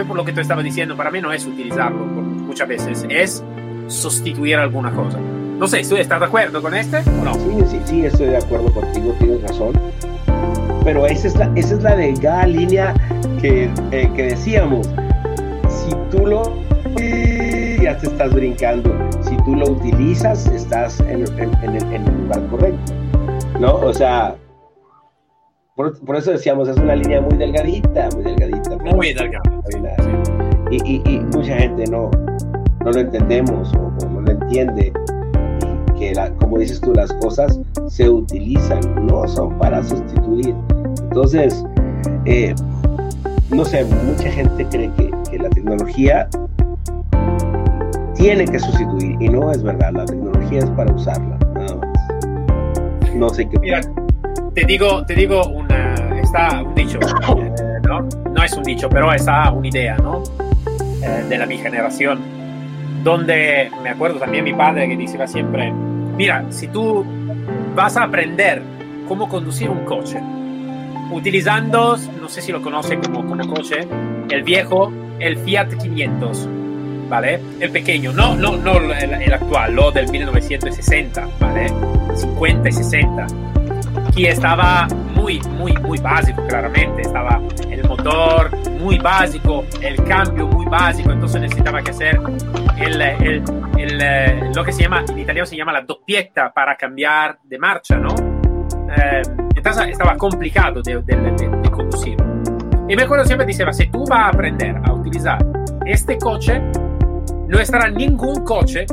por 0.07 0.15
lo 0.15 0.25
que 0.25 0.33
tú 0.33 0.39
estabas 0.39 0.63
diciendo, 0.63 0.97
para 0.97 1.11
mí 1.11 1.21
no 1.21 1.31
es 1.31 1.45
utilizarlo 1.45 2.03
muchas 2.05 2.67
veces, 2.67 3.05
es 3.09 3.43
sustituir 3.87 4.55
alguna 4.55 4.91
cosa. 4.91 5.19
No 5.19 5.67
sé, 5.67 5.81
¿estás 5.81 6.19
de 6.19 6.25
acuerdo 6.25 6.61
con 6.61 6.73
este 6.73 6.97
o 6.97 7.23
no? 7.23 7.33
Sí, 7.35 7.65
sí, 7.69 7.79
sí, 7.85 8.05
estoy 8.05 8.27
de 8.27 8.37
acuerdo 8.37 8.73
contigo, 8.73 9.13
tienes 9.19 9.43
razón. 9.43 9.79
Pero 10.83 11.05
esa 11.05 11.27
es 11.27 11.35
la, 11.35 11.51
esa 11.55 11.75
es 11.75 11.83
la 11.83 11.95
delgada 11.95 12.47
línea 12.47 12.93
que, 13.39 13.69
eh, 13.91 14.09
que 14.15 14.23
decíamos. 14.23 14.89
Tú 16.13 16.27
lo 16.27 16.43
ya 17.81 17.97
te 17.97 18.05
estás 18.05 18.31
brincando. 18.35 18.93
Si 19.21 19.35
tú 19.37 19.55
lo 19.55 19.71
utilizas, 19.71 20.45
estás 20.45 20.99
en, 20.99 21.25
en, 21.39 21.51
en 21.63 21.91
el 21.91 22.21
lugar 22.21 22.47
correcto. 22.51 22.93
¿No? 23.59 23.77
O 23.77 23.91
sea, 23.91 24.35
por, 25.75 25.99
por, 26.05 26.15
eso 26.15 26.29
decíamos, 26.29 26.69
es 26.69 26.77
una 26.77 26.95
línea 26.95 27.19
muy 27.19 27.35
delgadita, 27.35 28.09
muy 28.13 28.25
delgadita. 28.25 28.77
Muy 28.93 29.13
delgada. 29.15 29.41
Y, 30.69 30.77
y, 30.85 31.01
y, 31.03 31.19
mucha 31.35 31.57
gente 31.57 31.85
no, 31.89 32.11
no 32.85 32.91
lo 32.91 32.99
entendemos 32.99 33.73
o, 33.73 34.05
o 34.05 34.09
no 34.09 34.21
lo 34.21 34.31
entiende 34.33 34.93
que, 35.97 36.13
la, 36.13 36.29
como 36.35 36.59
dices 36.59 36.79
tú, 36.79 36.93
las 36.93 37.11
cosas 37.13 37.59
se 37.87 38.07
utilizan, 38.07 38.81
no 39.07 39.27
son 39.27 39.57
para 39.57 39.83
sustituir. 39.83 40.53
Entonces, 41.05 41.65
eh, 42.25 42.53
no 43.49 43.65
sé, 43.65 43.83
mucha 43.83 44.31
gente 44.31 44.63
cree 44.69 44.91
que, 44.95 45.22
la 45.43 45.49
tecnología 45.49 46.27
tiene 48.15 48.45
que 48.45 48.59
sustituir 48.59 49.17
y 49.19 49.27
no 49.27 49.51
es 49.51 49.61
verdad, 49.61 49.91
la 49.91 50.05
tecnología 50.05 50.59
es 50.59 50.69
para 50.71 50.93
usarla, 50.93 51.37
nada 51.53 51.75
más. 51.75 53.15
No 53.15 53.29
sé 53.29 53.49
qué. 53.49 53.59
Mira, 53.59 53.81
te 54.55 54.65
digo, 54.65 55.05
te 55.05 55.15
digo 55.15 55.45
una, 55.47 56.19
está 56.21 56.63
un 56.63 56.73
dicho, 56.73 56.97
eh, 57.01 57.51
¿no? 57.85 58.07
No 58.33 58.43
es 58.43 58.53
un 58.53 58.63
dicho, 58.63 58.87
pero 58.87 59.11
está 59.11 59.51
una 59.51 59.67
idea, 59.67 59.97
¿no? 59.97 60.23
Eh, 61.03 61.25
de 61.27 61.37
la 61.37 61.45
mi 61.45 61.57
generación, 61.57 62.19
donde 63.03 63.69
me 63.83 63.89
acuerdo 63.89 64.19
también 64.19 64.45
mi 64.45 64.53
padre 64.53 64.87
que 64.87 64.95
decía 64.95 65.27
siempre, 65.27 65.73
mira, 66.15 66.45
si 66.51 66.69
tú 66.69 67.05
vas 67.75 67.97
a 67.97 68.03
aprender 68.03 68.61
cómo 69.09 69.27
conducir 69.27 69.69
un 69.69 69.83
coche, 69.83 70.21
utilizando, 71.11 71.97
no 72.21 72.29
sé 72.29 72.41
si 72.41 72.53
lo 72.53 72.61
conoce 72.61 72.97
como, 72.97 73.25
como 73.25 73.45
coche, 73.53 73.87
el 74.29 74.43
viejo, 74.43 74.91
el 75.19 75.37
Fiat 75.37 75.73
500, 75.81 76.49
¿vale? 77.09 77.39
El 77.59 77.71
pequeño, 77.71 78.11
no, 78.11 78.35
no, 78.35 78.57
no 78.57 78.79
el, 78.79 79.33
actual, 79.33 79.73
lo 79.75 79.91
del 79.91 80.09
1960, 80.09 81.27
¿vale? 81.39 81.67
50 82.15 82.69
y 82.69 82.71
60, 82.71 83.27
que 84.15 84.29
estaba 84.29 84.87
muy, 85.15 85.39
muy, 85.41 85.73
muy 85.73 85.99
básico, 85.99 86.45
claramente, 86.47 87.01
estaba 87.01 87.41
el 87.69 87.87
motor 87.87 88.51
muy 88.79 88.97
básico, 88.97 89.63
el 89.81 90.03
cambio 90.03 90.47
muy 90.47 90.65
básico, 90.65 91.11
entonces 91.11 91.41
necesitaba 91.41 91.81
que 91.81 91.91
hacer 91.91 92.19
el, 92.77 93.01
el, 93.01 93.43
lo 94.53 94.63
que 94.63 94.71
se 94.71 94.83
llama, 94.83 95.03
en 95.07 95.19
italiano 95.19 95.45
se 95.45 95.55
llama 95.55 95.71
la 95.71 95.81
doppietta 95.81 96.51
para 96.53 96.75
cambiar 96.75 97.39
de 97.43 97.57
marcha, 97.57 97.95
¿no? 97.97 98.13
Eh, 98.95 99.21
entonces 99.55 99.87
estaba 99.87 100.17
complicado 100.17 100.81
de, 100.81 101.01
de, 101.01 101.15
de, 101.15 101.71
conducir. 101.71 102.17
Y 102.93 102.95
me 102.95 103.01
acuerdo 103.01 103.25
siempre 103.25 103.47
decía, 103.47 103.73
si 103.73 103.87
tú 103.87 104.05
vas 104.05 104.19
a 104.19 104.27
aprender 104.27 104.79
a 104.83 104.93
utilizar 104.93 105.43
este 105.83 106.15
coche, 106.19 106.61
no 107.47 107.59
estará 107.59 107.89
ningún 107.89 108.43
coche 108.43 108.85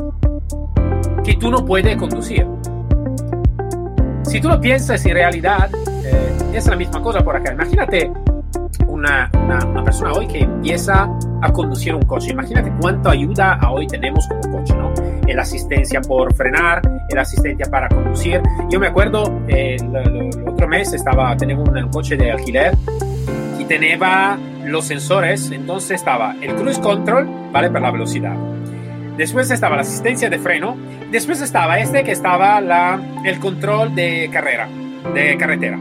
que 1.23 1.35
tú 1.35 1.51
no 1.51 1.63
puedes 1.63 1.95
conducir. 1.97 2.47
Si 4.23 4.41
tú 4.41 4.49
lo 4.49 4.59
piensas 4.59 5.05
en 5.05 5.13
realidad, 5.13 5.69
eh, 6.03 6.35
es 6.51 6.65
la 6.65 6.75
misma 6.77 6.99
cosa 6.99 7.23
por 7.23 7.35
acá. 7.35 7.53
Imagínate 7.53 8.11
una, 8.87 9.29
una, 9.35 9.63
una, 9.67 9.83
persona 9.83 10.13
hoy 10.13 10.25
que 10.25 10.39
empieza 10.39 11.07
a 11.43 11.53
conducir 11.53 11.93
un 11.93 12.01
coche. 12.01 12.31
Imagínate 12.31 12.73
cuánto 12.81 13.11
ayuda 13.11 13.59
hoy 13.69 13.85
tenemos 13.85 14.27
como 14.27 14.57
coche, 14.57 14.75
¿no? 14.75 14.91
El 15.27 15.37
asistencia 15.37 16.01
por 16.01 16.33
frenar, 16.33 16.81
el 17.07 17.19
asistencia 17.19 17.67
para 17.69 17.87
conducir. 17.87 18.41
Yo 18.67 18.79
me 18.79 18.87
acuerdo, 18.87 19.41
eh, 19.47 19.75
el, 19.79 19.95
el, 19.95 20.49
otro 20.49 20.67
mes 20.67 20.91
estaba, 20.91 21.37
tenía 21.37 21.55
un, 21.55 21.77
un 21.77 21.89
coche 21.91 22.17
de 22.17 22.31
alquiler 22.31 22.75
tenía 23.71 24.37
los 24.65 24.85
sensores, 24.85 25.49
entonces 25.49 25.91
estaba 25.91 26.35
el 26.41 26.55
cruise 26.55 26.77
control, 26.79 27.29
¿vale? 27.53 27.69
Para 27.69 27.85
la 27.85 27.91
velocidad. 27.91 28.35
Después 29.15 29.49
estaba 29.49 29.77
la 29.77 29.83
asistencia 29.83 30.29
de 30.29 30.39
freno. 30.39 30.75
Después 31.09 31.39
estaba 31.39 31.79
este 31.79 32.03
que 32.03 32.11
estaba 32.11 32.59
la, 32.59 32.99
el 33.23 33.39
control 33.39 33.95
de 33.95 34.29
carrera, 34.31 34.67
de 35.13 35.37
carretera. 35.37 35.79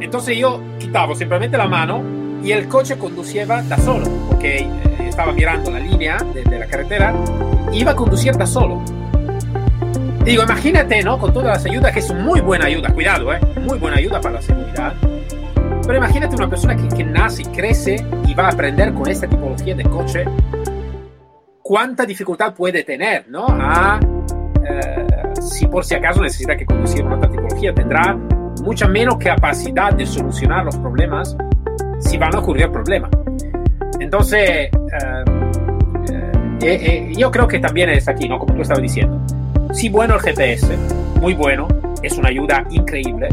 Entonces 0.00 0.36
yo 0.36 0.60
quitaba 0.78 1.14
simplemente 1.14 1.56
la 1.56 1.66
mano 1.66 2.02
y 2.44 2.52
el 2.52 2.68
coche 2.68 2.98
conducía 2.98 3.46
da 3.46 3.78
solo, 3.78 4.06
porque 4.28 4.58
eh, 4.58 4.68
estaba 5.08 5.32
mirando 5.32 5.70
la 5.70 5.80
línea 5.80 6.18
de, 6.34 6.44
de, 6.44 6.58
la 6.58 6.66
carretera, 6.66 7.14
iba 7.72 7.92
a 7.92 7.96
conducir 7.96 8.36
da 8.36 8.46
solo. 8.46 8.82
Digo, 10.24 10.42
imagínate, 10.42 11.02
¿no? 11.02 11.18
Con 11.18 11.32
todas 11.32 11.56
las 11.56 11.64
ayudas, 11.64 11.90
que 11.90 12.00
es 12.00 12.12
muy 12.12 12.42
buena 12.42 12.66
ayuda, 12.66 12.92
cuidado, 12.92 13.32
¿eh? 13.32 13.40
Muy 13.62 13.78
buena 13.78 13.96
ayuda 13.96 14.20
para 14.20 14.34
la 14.34 14.42
seguridad. 14.42 14.92
Pero 15.88 16.00
imagínate 16.00 16.36
una 16.36 16.50
persona 16.50 16.76
que, 16.76 16.86
que 16.86 17.02
nace, 17.02 17.44
crece 17.44 17.96
y 18.26 18.34
va 18.34 18.48
a 18.48 18.50
aprender 18.50 18.92
con 18.92 19.08
esta 19.08 19.26
tipología 19.26 19.74
de 19.74 19.84
coche, 19.84 20.22
cuánta 21.62 22.04
dificultad 22.04 22.52
puede 22.52 22.84
tener, 22.84 23.26
¿no? 23.30 23.46
A, 23.48 23.98
eh, 24.68 25.06
si 25.40 25.66
por 25.66 25.86
si 25.86 25.94
acaso 25.94 26.20
necesita 26.20 26.54
que 26.58 26.66
conducir 26.66 27.02
una 27.06 27.16
otra 27.16 27.30
tipología, 27.30 27.72
tendrá 27.72 28.14
mucha 28.62 28.86
menos 28.86 29.16
capacidad 29.16 29.90
de 29.94 30.04
solucionar 30.04 30.66
los 30.66 30.76
problemas 30.76 31.34
si 32.00 32.18
van 32.18 32.34
a 32.34 32.40
ocurrir 32.40 32.70
problemas. 32.70 33.10
Entonces, 33.98 34.68
eh, 34.70 34.70
eh, 36.60 37.12
yo 37.16 37.30
creo 37.30 37.48
que 37.48 37.60
también 37.60 37.88
es 37.88 38.06
aquí, 38.08 38.28
¿no? 38.28 38.38
Como 38.38 38.54
tú 38.54 38.60
estabas 38.60 38.82
diciendo. 38.82 39.18
Sí, 39.72 39.88
bueno 39.88 40.16
el 40.16 40.20
GPS, 40.20 40.68
muy 41.18 41.32
bueno, 41.32 41.66
es 42.02 42.18
una 42.18 42.28
ayuda 42.28 42.66
increíble, 42.72 43.30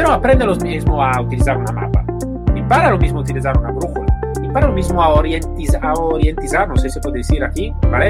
pero 0.00 0.14
aprende 0.14 0.46
lo 0.46 0.56
mismo 0.56 1.04
a 1.04 1.20
utilizar 1.20 1.58
una 1.58 1.72
mapa. 1.72 2.02
Y 2.56 2.62
para 2.62 2.88
lo 2.88 2.96
mismo 2.96 3.20
utilizar 3.20 3.54
una 3.58 3.70
brújula. 3.70 4.06
Y 4.42 4.48
para 4.48 4.68
lo 4.68 4.72
mismo 4.72 5.02
a, 5.02 5.10
orientiz 5.10 5.74
a 5.74 5.92
orientizar, 5.92 6.66
no 6.66 6.76
sé 6.76 6.88
si 6.88 6.94
se 6.94 7.00
puede 7.00 7.18
decir 7.18 7.44
aquí, 7.44 7.70
¿vale? 7.90 8.08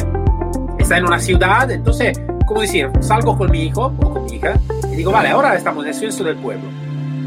Está 0.79 0.99
en 0.99 1.07
una 1.07 1.19
ciudad, 1.19 1.69
entonces, 1.69 2.23
¿cómo 2.47 2.61
decir? 2.61 2.89
Salgo 3.01 3.37
con 3.37 3.51
mi 3.51 3.65
hijo 3.65 3.93
o 4.05 4.13
con 4.13 4.25
mi 4.25 4.37
hija 4.37 4.53
y 4.85 4.95
digo, 4.95 5.11
vale, 5.11 5.31
ahora 5.31 5.57
estamos 5.57 5.83
en 5.83 5.89
el 5.89 5.95
centro 5.97 6.27
del 6.27 6.37
pueblo. 6.37 6.63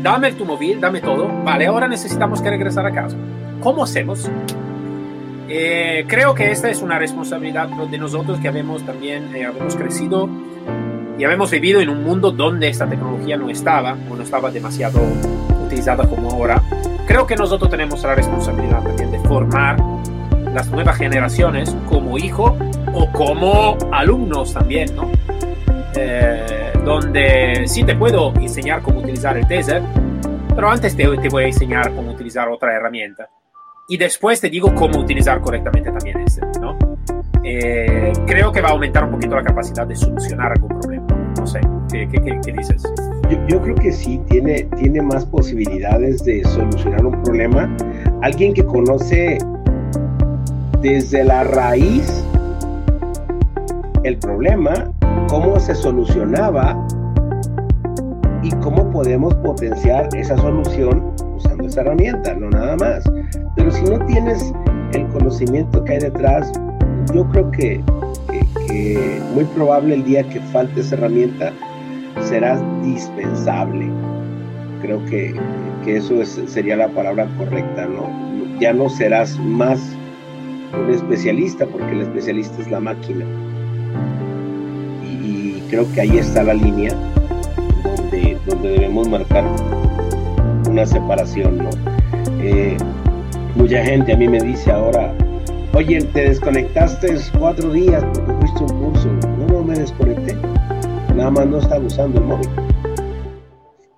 Dame 0.02 0.32
tu 0.32 0.46
móvil, 0.46 0.80
dame 0.80 1.02
todo. 1.02 1.28
Vale, 1.44 1.66
ahora 1.66 1.90
necesitamos 1.90 2.42
que 2.42 2.50
regresar 2.50 2.86
a 2.86 2.92
casa. 2.94 3.18
¿Cómo 3.60 3.84
hacemos? 3.84 4.32
Eh, 5.50 6.06
creo 6.08 6.34
que 6.34 6.52
esta 6.52 6.70
es 6.70 6.82
una 6.82 6.98
responsabilidad 6.98 7.68
de 7.68 7.98
nosotros 7.98 8.40
que 8.40 8.48
habemos 8.48 8.82
también 8.84 9.36
eh, 9.36 9.44
habemos 9.46 9.76
crecido 9.76 10.30
y 11.18 11.24
habemos 11.24 11.52
vivido 11.52 11.80
en 11.82 11.90
un 11.90 12.04
mundo 12.04 12.32
donde 12.32 12.70
esta 12.70 12.88
tecnología 12.88 13.38
no 13.38 13.50
estaba 13.50 13.96
o 14.10 14.16
no 14.16 14.24
estaba 14.24 14.52
demasiado 14.52 15.00
utilizada 15.66 16.08
como 16.08 16.32
ahora. 16.32 16.62
Creo 17.08 17.28
que 17.28 17.36
nosotros 17.36 17.70
tenemos 17.70 18.02
la 18.04 18.16
responsabilidad 18.16 18.82
también 18.84 19.12
de 19.12 19.20
formar 19.20 19.78
las 20.54 20.70
nuevas 20.70 20.98
generaciones 20.98 21.76
como 21.90 22.18
hijo 22.18 22.58
o 22.94 23.12
como 23.12 23.78
alumnos 23.92 24.54
también, 24.54 24.96
¿no? 24.96 25.12
Eh, 25.96 26.74
donde 26.84 27.64
sí 27.68 27.84
te 27.84 27.96
puedo 27.96 28.34
enseñar 28.36 28.82
cómo 28.82 29.00
utilizar 29.00 29.38
el 29.38 29.48
taser, 29.48 29.82
pero 30.56 30.70
antes 30.70 30.96
te, 30.96 31.06
te 31.18 31.30
voy 31.30 31.44
a 31.44 31.48
enseñar 31.48 31.94
cómo 31.94 32.12
utilizar 32.12 32.50
otra 32.50 32.74
herramienta. 32.74 33.30
Y 33.88 33.98
después 33.98 34.40
te 34.40 34.50
digo 34.50 34.74
cómo 34.74 35.00
utilizar 35.00 35.42
correctamente 35.42 35.92
también 35.92 36.22
este, 36.22 36.42
¿no? 36.60 36.78
Eh, 37.44 38.14
creo 38.26 38.52
que 38.52 38.62
va 38.62 38.70
a 38.70 38.72
aumentar 38.72 39.04
un 39.04 39.12
poquito 39.12 39.36
la 39.36 39.44
capacidad 39.44 39.86
de 39.86 39.96
solucionar 39.96 40.54
algún 40.54 40.70
problema. 40.70 40.93
No 41.44 41.48
sé, 41.48 41.60
¿qué, 41.92 42.08
qué, 42.08 42.40
qué, 42.46 42.54
dices? 42.54 42.82
Yo, 43.30 43.38
yo, 43.50 43.62
creo 43.62 43.76
que 43.76 43.92
sí, 43.92 44.18
tiene, 44.30 44.64
tiene 44.78 45.02
más 45.02 45.26
posibilidades 45.26 46.24
de 46.24 46.42
solucionar 46.46 47.06
un 47.06 47.22
problema. 47.22 47.76
Alguien 48.22 48.54
que 48.54 48.64
conoce 48.64 49.40
desde 50.80 51.26
la 51.26 51.44
raíz 51.44 52.24
el 54.06 54.18
problema, 54.20 54.90
cómo 55.28 55.60
se 55.60 55.76
solucionaba 55.76 56.88
y 58.42 58.50
cómo 58.62 58.90
podemos 58.92 59.36
potenciar 59.36 60.08
esa 60.16 60.38
solución 60.38 61.14
usando 61.36 61.68
esa 61.68 61.82
herramienta, 61.82 62.36
no 62.36 62.52
nada 62.52 62.78
más. 62.78 63.04
Pero 63.58 63.70
si 63.70 63.84
no 63.84 64.00
tienes 64.06 64.54
el 64.94 65.06
conocimiento 65.10 65.84
que 65.84 65.92
hay 65.92 66.00
detrás, 66.00 66.54
yo 67.14 67.28
creo 67.32 67.52
que, 67.52 67.84
muy 69.34 69.46
probable 69.46 69.96
el 69.96 70.04
día 70.04 70.24
que 70.30 70.40
falte 70.40 70.82
esa 70.82 70.96
herramienta 70.96 71.52
serás 72.22 72.62
dispensable. 72.84 73.90
Creo 74.82 75.04
que, 75.06 75.34
que 75.84 75.98
eso 75.98 76.22
es, 76.22 76.40
sería 76.48 76.76
la 76.76 76.90
palabra 76.90 77.28
correcta, 77.38 77.86
¿no? 77.88 78.10
Ya 78.60 78.74
no 78.74 78.90
serás 78.90 79.38
más 79.40 79.80
un 80.74 80.90
especialista 80.92 81.66
porque 81.66 81.92
el 81.92 82.02
especialista 82.02 82.62
es 82.62 82.70
la 82.70 82.80
máquina. 82.80 83.26
Y, 85.04 85.08
y 85.08 85.64
creo 85.70 85.92
que 85.94 86.02
ahí 86.02 86.18
está 86.18 86.44
la 86.44 86.54
línea 86.54 86.94
donde, 87.84 88.38
donde 88.46 88.70
debemos 88.70 89.08
marcar 89.10 89.46
una 90.70 90.86
separación, 90.86 91.58
¿no? 91.58 91.70
Eh, 92.42 92.78
mucha 93.56 93.84
gente 93.84 94.14
a 94.14 94.18
mí 94.18 94.28
me 94.28 94.42
dice 94.42 94.72
ahora, 94.72 95.14
oye, 95.74 96.02
te 96.02 96.30
desconectaste 96.30 97.16
cuatro 97.40 97.72
días 97.72 98.04
porque 98.14 98.32
fuiste 98.34 98.60
a 98.60 98.74
un 98.74 98.84
curso. 98.92 99.10
No, 99.38 99.48
no 99.48 99.64
me 99.64 99.76
desconecté 99.76 100.38
nada 101.16 101.32
más 101.32 101.48
no 101.48 101.58
estaba 101.60 101.86
usando 101.86 102.20
el 102.20 102.26
móvil. 102.26 102.50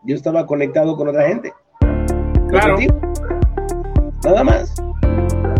Yo 0.03 0.15
estaba 0.15 0.45
conectado 0.45 0.95
con 0.95 1.07
otra 1.07 1.27
gente. 1.27 1.53
Claro. 2.49 2.77
Nada 4.23 4.43
más. 4.43 4.75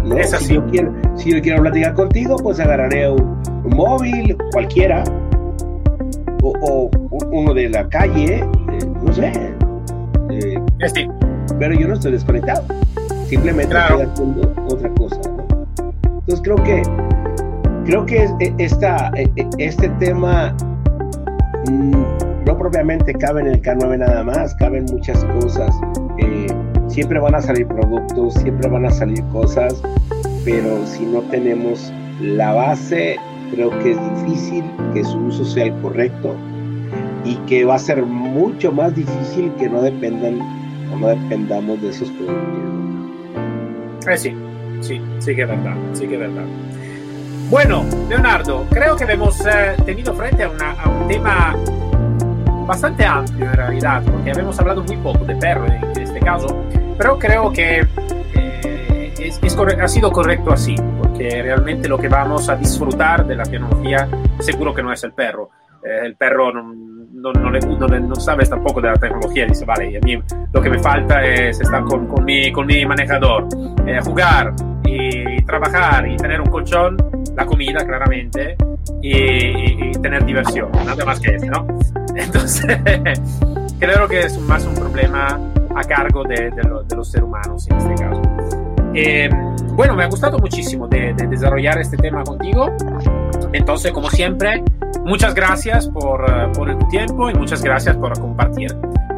¿no? 0.04 0.18
Es 0.18 0.34
así. 0.34 0.46
Si, 0.46 0.54
yo 0.54 0.66
quiero, 0.68 0.94
si 1.16 1.32
yo 1.32 1.42
quiero 1.42 1.62
platicar 1.62 1.94
contigo, 1.96 2.36
pues 2.38 2.60
agarraré 2.60 3.10
un, 3.10 3.42
un 3.64 3.76
móvil, 3.76 4.38
cualquiera, 4.52 5.04
o, 6.44 6.54
o, 6.62 6.90
uno 7.32 7.54
de 7.54 7.70
la 7.70 7.90
calle, 7.90 8.36
eh, 8.36 8.46
no 9.04 9.12
sé. 9.14 9.32
Eh, 10.30 10.60
sí. 10.94 11.08
pero 11.58 11.74
yo 11.74 11.88
no 11.88 11.96
estoy 11.96 12.12
desconectado. 12.12 12.64
Simplemente 13.28 13.72
Claro. 13.72 14.02
estoy 14.02 14.14
haciendo 14.14 14.54
otra 14.68 14.90
cosa. 14.94 15.22
Entonces 16.28 16.42
creo 16.44 16.56
que 16.64 16.82
creo 17.86 18.06
que 18.06 18.24
e- 18.40 18.56
esta, 18.58 19.12
e- 19.16 19.32
e- 19.36 19.48
este 19.60 19.90
tema 20.00 20.56
mm, 21.70 22.46
no 22.46 22.58
propiamente 22.58 23.14
cabe 23.14 23.42
en 23.42 23.48
el 23.48 23.62
K9 23.62 24.00
nada 24.00 24.24
más, 24.24 24.56
caben 24.56 24.86
muchas 24.92 25.24
cosas. 25.26 25.70
Eh, 26.18 26.48
siempre 26.88 27.20
van 27.20 27.36
a 27.36 27.42
salir 27.42 27.68
productos, 27.68 28.34
siempre 28.36 28.68
van 28.70 28.88
a 28.88 28.92
salir 28.92 29.24
cosas, 29.26 29.80
pero 30.44 30.84
si 30.88 31.06
no 31.06 31.22
tenemos 31.30 31.94
la 32.20 32.54
base, 32.54 33.18
creo 33.52 33.70
que 33.80 33.92
es 33.92 33.98
difícil 34.16 34.64
que 34.96 35.04
su 35.04 35.18
uso 35.20 35.46
sea 35.46 35.66
el 35.66 35.74
correcto 35.82 36.36
y 37.24 37.36
que 37.48 37.66
va 37.66 37.76
a 37.76 37.80
ser 37.80 38.04
mucho 38.04 38.72
más 38.72 38.96
difícil 38.96 39.52
que 39.60 39.70
no 39.70 39.84
dependan 39.84 40.40
o 40.92 40.98
no 40.98 41.08
dependamos 41.08 41.80
de 41.84 41.90
esos 41.90 42.10
productos. 42.10 42.56
Eh 44.08 44.18
sí, 44.18 44.36
sí, 44.82 45.02
sí 45.20 45.36
que 45.36 45.42
es 45.44 45.48
verdad, 45.48 45.76
sí 45.94 46.08
que 46.08 46.14
es 46.16 46.20
verdad. 46.20 46.44
Bueno, 47.50 47.86
Leonardo, 48.10 48.66
creo 48.72 48.96
que 48.96 49.04
hemos 49.06 49.40
eh, 49.46 49.76
tenido 49.86 50.14
frente 50.16 50.44
a, 50.44 50.50
una- 50.50 50.76
un 51.02 51.08
tema 51.08 51.56
bastante 52.66 53.06
amplio 53.06 53.46
en 53.46 53.54
realidad, 53.54 54.02
porque 54.04 54.32
habíamos 54.32 54.60
hablado 54.60 54.84
muy 54.84 54.98
poco 54.98 55.24
de 55.26 55.36
perro 55.36 55.66
en, 55.68 56.02
este 56.02 56.20
caso, 56.20 56.48
pero 56.98 57.20
creo 57.20 57.52
que 57.52 57.86
eh, 58.36 59.32
ha 59.82 59.88
sido 59.88 60.12
correcto 60.12 60.52
así, 60.52 60.76
porque 60.98 61.42
realmente 61.44 61.88
lo 61.88 61.98
que 61.98 62.08
vamos 62.08 62.50
a 62.50 62.56
disfrutar 62.56 63.26
de 63.28 63.36
la 63.36 63.44
tecnología 63.44 64.08
seguro 64.40 64.74
que 64.74 64.82
no 64.82 64.92
es 64.92 65.04
el 65.04 65.14
perro. 65.14 65.50
Eh, 65.84 66.06
el 66.06 66.16
perro 66.16 66.52
no, 66.52 66.64
no, 67.34 67.42
no 67.42 67.50
le, 67.52 67.60
no 67.60 67.88
no 67.88 68.16
sabe 68.16 68.46
tampoco 68.46 68.82
de 68.82 68.90
la 68.90 68.96
tecnología, 68.96 69.46
dice, 69.46 69.66
vale, 69.66 69.92
y 69.92 69.96
a 69.96 70.00
mí 70.02 70.22
lo 70.54 70.62
que 70.62 70.70
me 70.70 70.80
falta 70.80 71.24
es 71.26 71.60
estar 71.60 71.84
con, 71.84 72.08
con 72.08 72.24
mi, 72.24 72.52
con 72.52 72.66
mi 72.68 72.86
manejador, 72.86 73.48
eh, 73.86 74.00
jugar 74.04 74.54
y 74.86 75.42
trabajar 75.44 76.08
y 76.08 76.16
tener 76.18 76.40
un 76.42 76.48
colchón, 76.48 76.98
la 77.36 77.46
comida 77.46 77.86
claramente, 77.86 78.56
y, 79.02 79.18
y- 79.18 79.78
y 79.90 79.92
tener 80.02 80.24
diversión, 80.26 80.70
nada 80.86 81.04
más 81.06 81.20
que 81.20 81.36
eso, 81.36 81.48
¿no? 81.48 81.66
Entonces, 82.16 82.78
creo 83.80 84.08
que 84.08 84.20
es 84.22 84.40
más 84.42 84.66
un 84.66 84.76
problema 84.76 85.40
a 85.76 85.84
cargo 85.84 86.24
de, 86.24 86.52
de 86.52 86.64
lo- 86.64 86.84
de 86.84 86.96
los 86.96 87.10
seres 87.12 87.26
humanos 87.28 87.68
en 87.70 87.78
este 87.78 87.96
caso. 87.96 88.22
Eh, 88.94 89.30
bueno, 89.74 89.94
me 89.96 90.04
ha 90.04 90.08
gustado 90.08 90.38
muchísimo 90.40 90.88
de, 90.88 91.14
de 91.14 91.28
desarrollar 91.28 91.78
este 91.80 91.98
tema 91.98 92.24
contigo. 92.24 92.72
Entonces, 93.56 93.92
como 93.94 94.10
siempre, 94.10 94.64
muchas 95.06 95.34
gracias 95.34 95.88
por, 95.88 96.26
eh, 96.30 96.48
por 96.54 96.78
tu 96.78 96.88
tiempo 96.90 97.30
y 97.30 97.34
muchas 97.34 97.62
gracias 97.64 97.96
por 97.96 98.20
compartir 98.20 98.76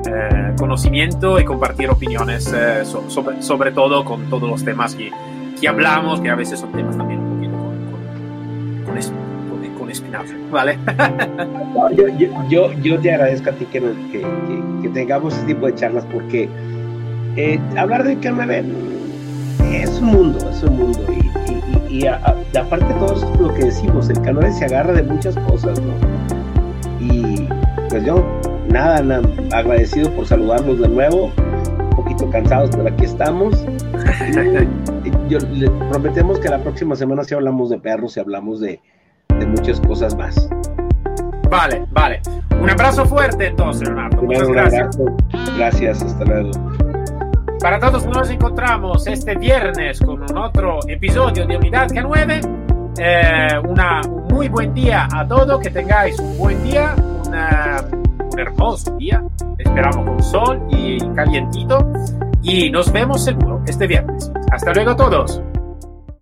eh, 0.08 0.54
conocimiento 0.60 1.40
y 1.40 1.44
compartir 1.44 1.90
opiniones, 1.90 2.54
eh, 2.56 2.86
so- 2.86 3.10
sobre, 3.10 3.42
sobre 3.42 3.72
todo 3.72 4.06
con 4.06 4.30
todos 4.30 4.50
los 4.50 4.64
temas 4.64 4.94
que, 4.96 5.12
que 5.60 5.68
hablamos, 5.68 6.22
que 6.22 6.30
a 6.30 6.36
veces 6.36 6.60
son 6.60 6.72
temas 6.72 6.96
también 6.96 7.20
un 7.20 7.36
poquito 7.36 7.58
con, 7.58 7.66
con, 7.92 8.86
con, 8.86 8.98
es- 8.98 9.12
con- 9.78 9.90
espinazo, 9.90 10.34
¿vale? 10.52 10.78
Yo, 11.96 12.08
yo, 12.18 12.28
yo, 12.50 12.74
yo 12.74 13.00
te 13.00 13.12
agradezco 13.14 13.50
a 13.50 13.54
ti 13.54 13.66
que, 13.66 13.80
que, 14.12 14.22
que- 14.82 14.90
tengamos 14.90 15.34
este 15.34 15.48
tipo 15.54 15.66
de 15.66 15.76
charlas 15.76 16.06
porque 16.14 16.48
eh, 17.36 17.60
hablar 17.78 18.04
de 18.04 18.18
ven 18.46 18.72
es 19.72 19.90
un 20.00 20.06
mundo, 20.08 20.50
es 20.50 20.64
un 20.64 20.78
mundo. 20.78 21.00
Y, 21.12 21.37
y- 21.90 22.06
a- 22.08 22.16
a- 22.16 22.60
aparte 22.60 22.86
de 22.86 22.94
todo 22.96 23.14
eso, 23.16 23.32
lo 23.40 23.54
que 23.54 23.66
decimos, 23.66 24.10
el 24.10 24.22
canal 24.22 24.52
se 24.54 24.66
agarra 24.66 24.94
de 24.94 25.04
muchas 25.04 25.36
cosas, 25.40 25.80
¿no? 25.82 25.94
Y 27.00 27.48
pues 27.90 28.04
yo, 28.06 28.24
nada, 28.70 29.02
nada, 29.02 29.28
agradecido 29.54 30.10
por 30.12 30.26
saludarlos 30.26 30.80
de 30.80 30.90
nuevo, 30.90 31.32
un 31.80 31.90
poquito 31.96 32.30
cansados, 32.30 32.70
pero 32.76 32.88
aquí 32.90 33.06
estamos. 33.06 33.66
Yo, 35.30 35.40
le 35.40 35.70
prometemos 35.90 36.40
que 36.40 36.50
la 36.50 36.60
próxima 36.60 36.96
semana 36.96 37.24
sí 37.24 37.34
hablamos 37.36 37.70
de 37.70 37.78
perros 37.80 38.16
y 38.18 38.20
hablamos 38.20 38.60
de, 38.62 38.80
de 39.40 39.46
muchas 39.46 39.80
cosas 39.82 40.16
más. 40.16 40.50
Vale, 41.50 41.86
vale. 41.92 42.22
Un 42.62 42.70
abrazo 42.70 43.06
fuerte 43.06 43.48
entonces, 43.48 43.88
Leonardo. 43.88 44.22
Muchas 44.24 44.48
Un 44.48 44.54
gracias. 44.54 44.82
abrazo. 44.98 45.18
Gracias, 45.58 46.04
hasta 46.04 46.26
luego. 46.26 46.52
Para 47.60 47.80
todos 47.80 48.06
nos 48.06 48.30
encontramos 48.30 49.08
este 49.08 49.36
viernes 49.36 50.00
con 50.00 50.22
un 50.22 50.38
otro 50.38 50.80
episodio 50.88 51.48
de 51.48 51.58
Unidad 51.58 51.88
K9. 51.88 52.94
Eh, 53.00 53.48
un 53.68 54.28
muy 54.32 54.48
buen 54.48 54.74
día 54.74 55.08
a 55.12 55.28
todos, 55.28 55.60
que 55.62 55.72
tengáis 55.72 56.20
un 56.20 56.38
buen 56.38 56.64
día, 56.64 56.96
un 57.26 58.40
hermoso 58.40 58.96
día, 58.98 59.24
esperamos 59.58 60.06
con 60.06 60.24
sol 60.24 60.68
y 60.70 61.00
calientito. 61.16 61.92
Y 62.44 62.70
nos 62.70 62.92
vemos 62.92 63.24
seguro 63.24 63.62
este 63.66 63.88
viernes. 63.88 64.32
Hasta 64.52 64.74
luego 64.74 64.96
todos. 64.96 65.42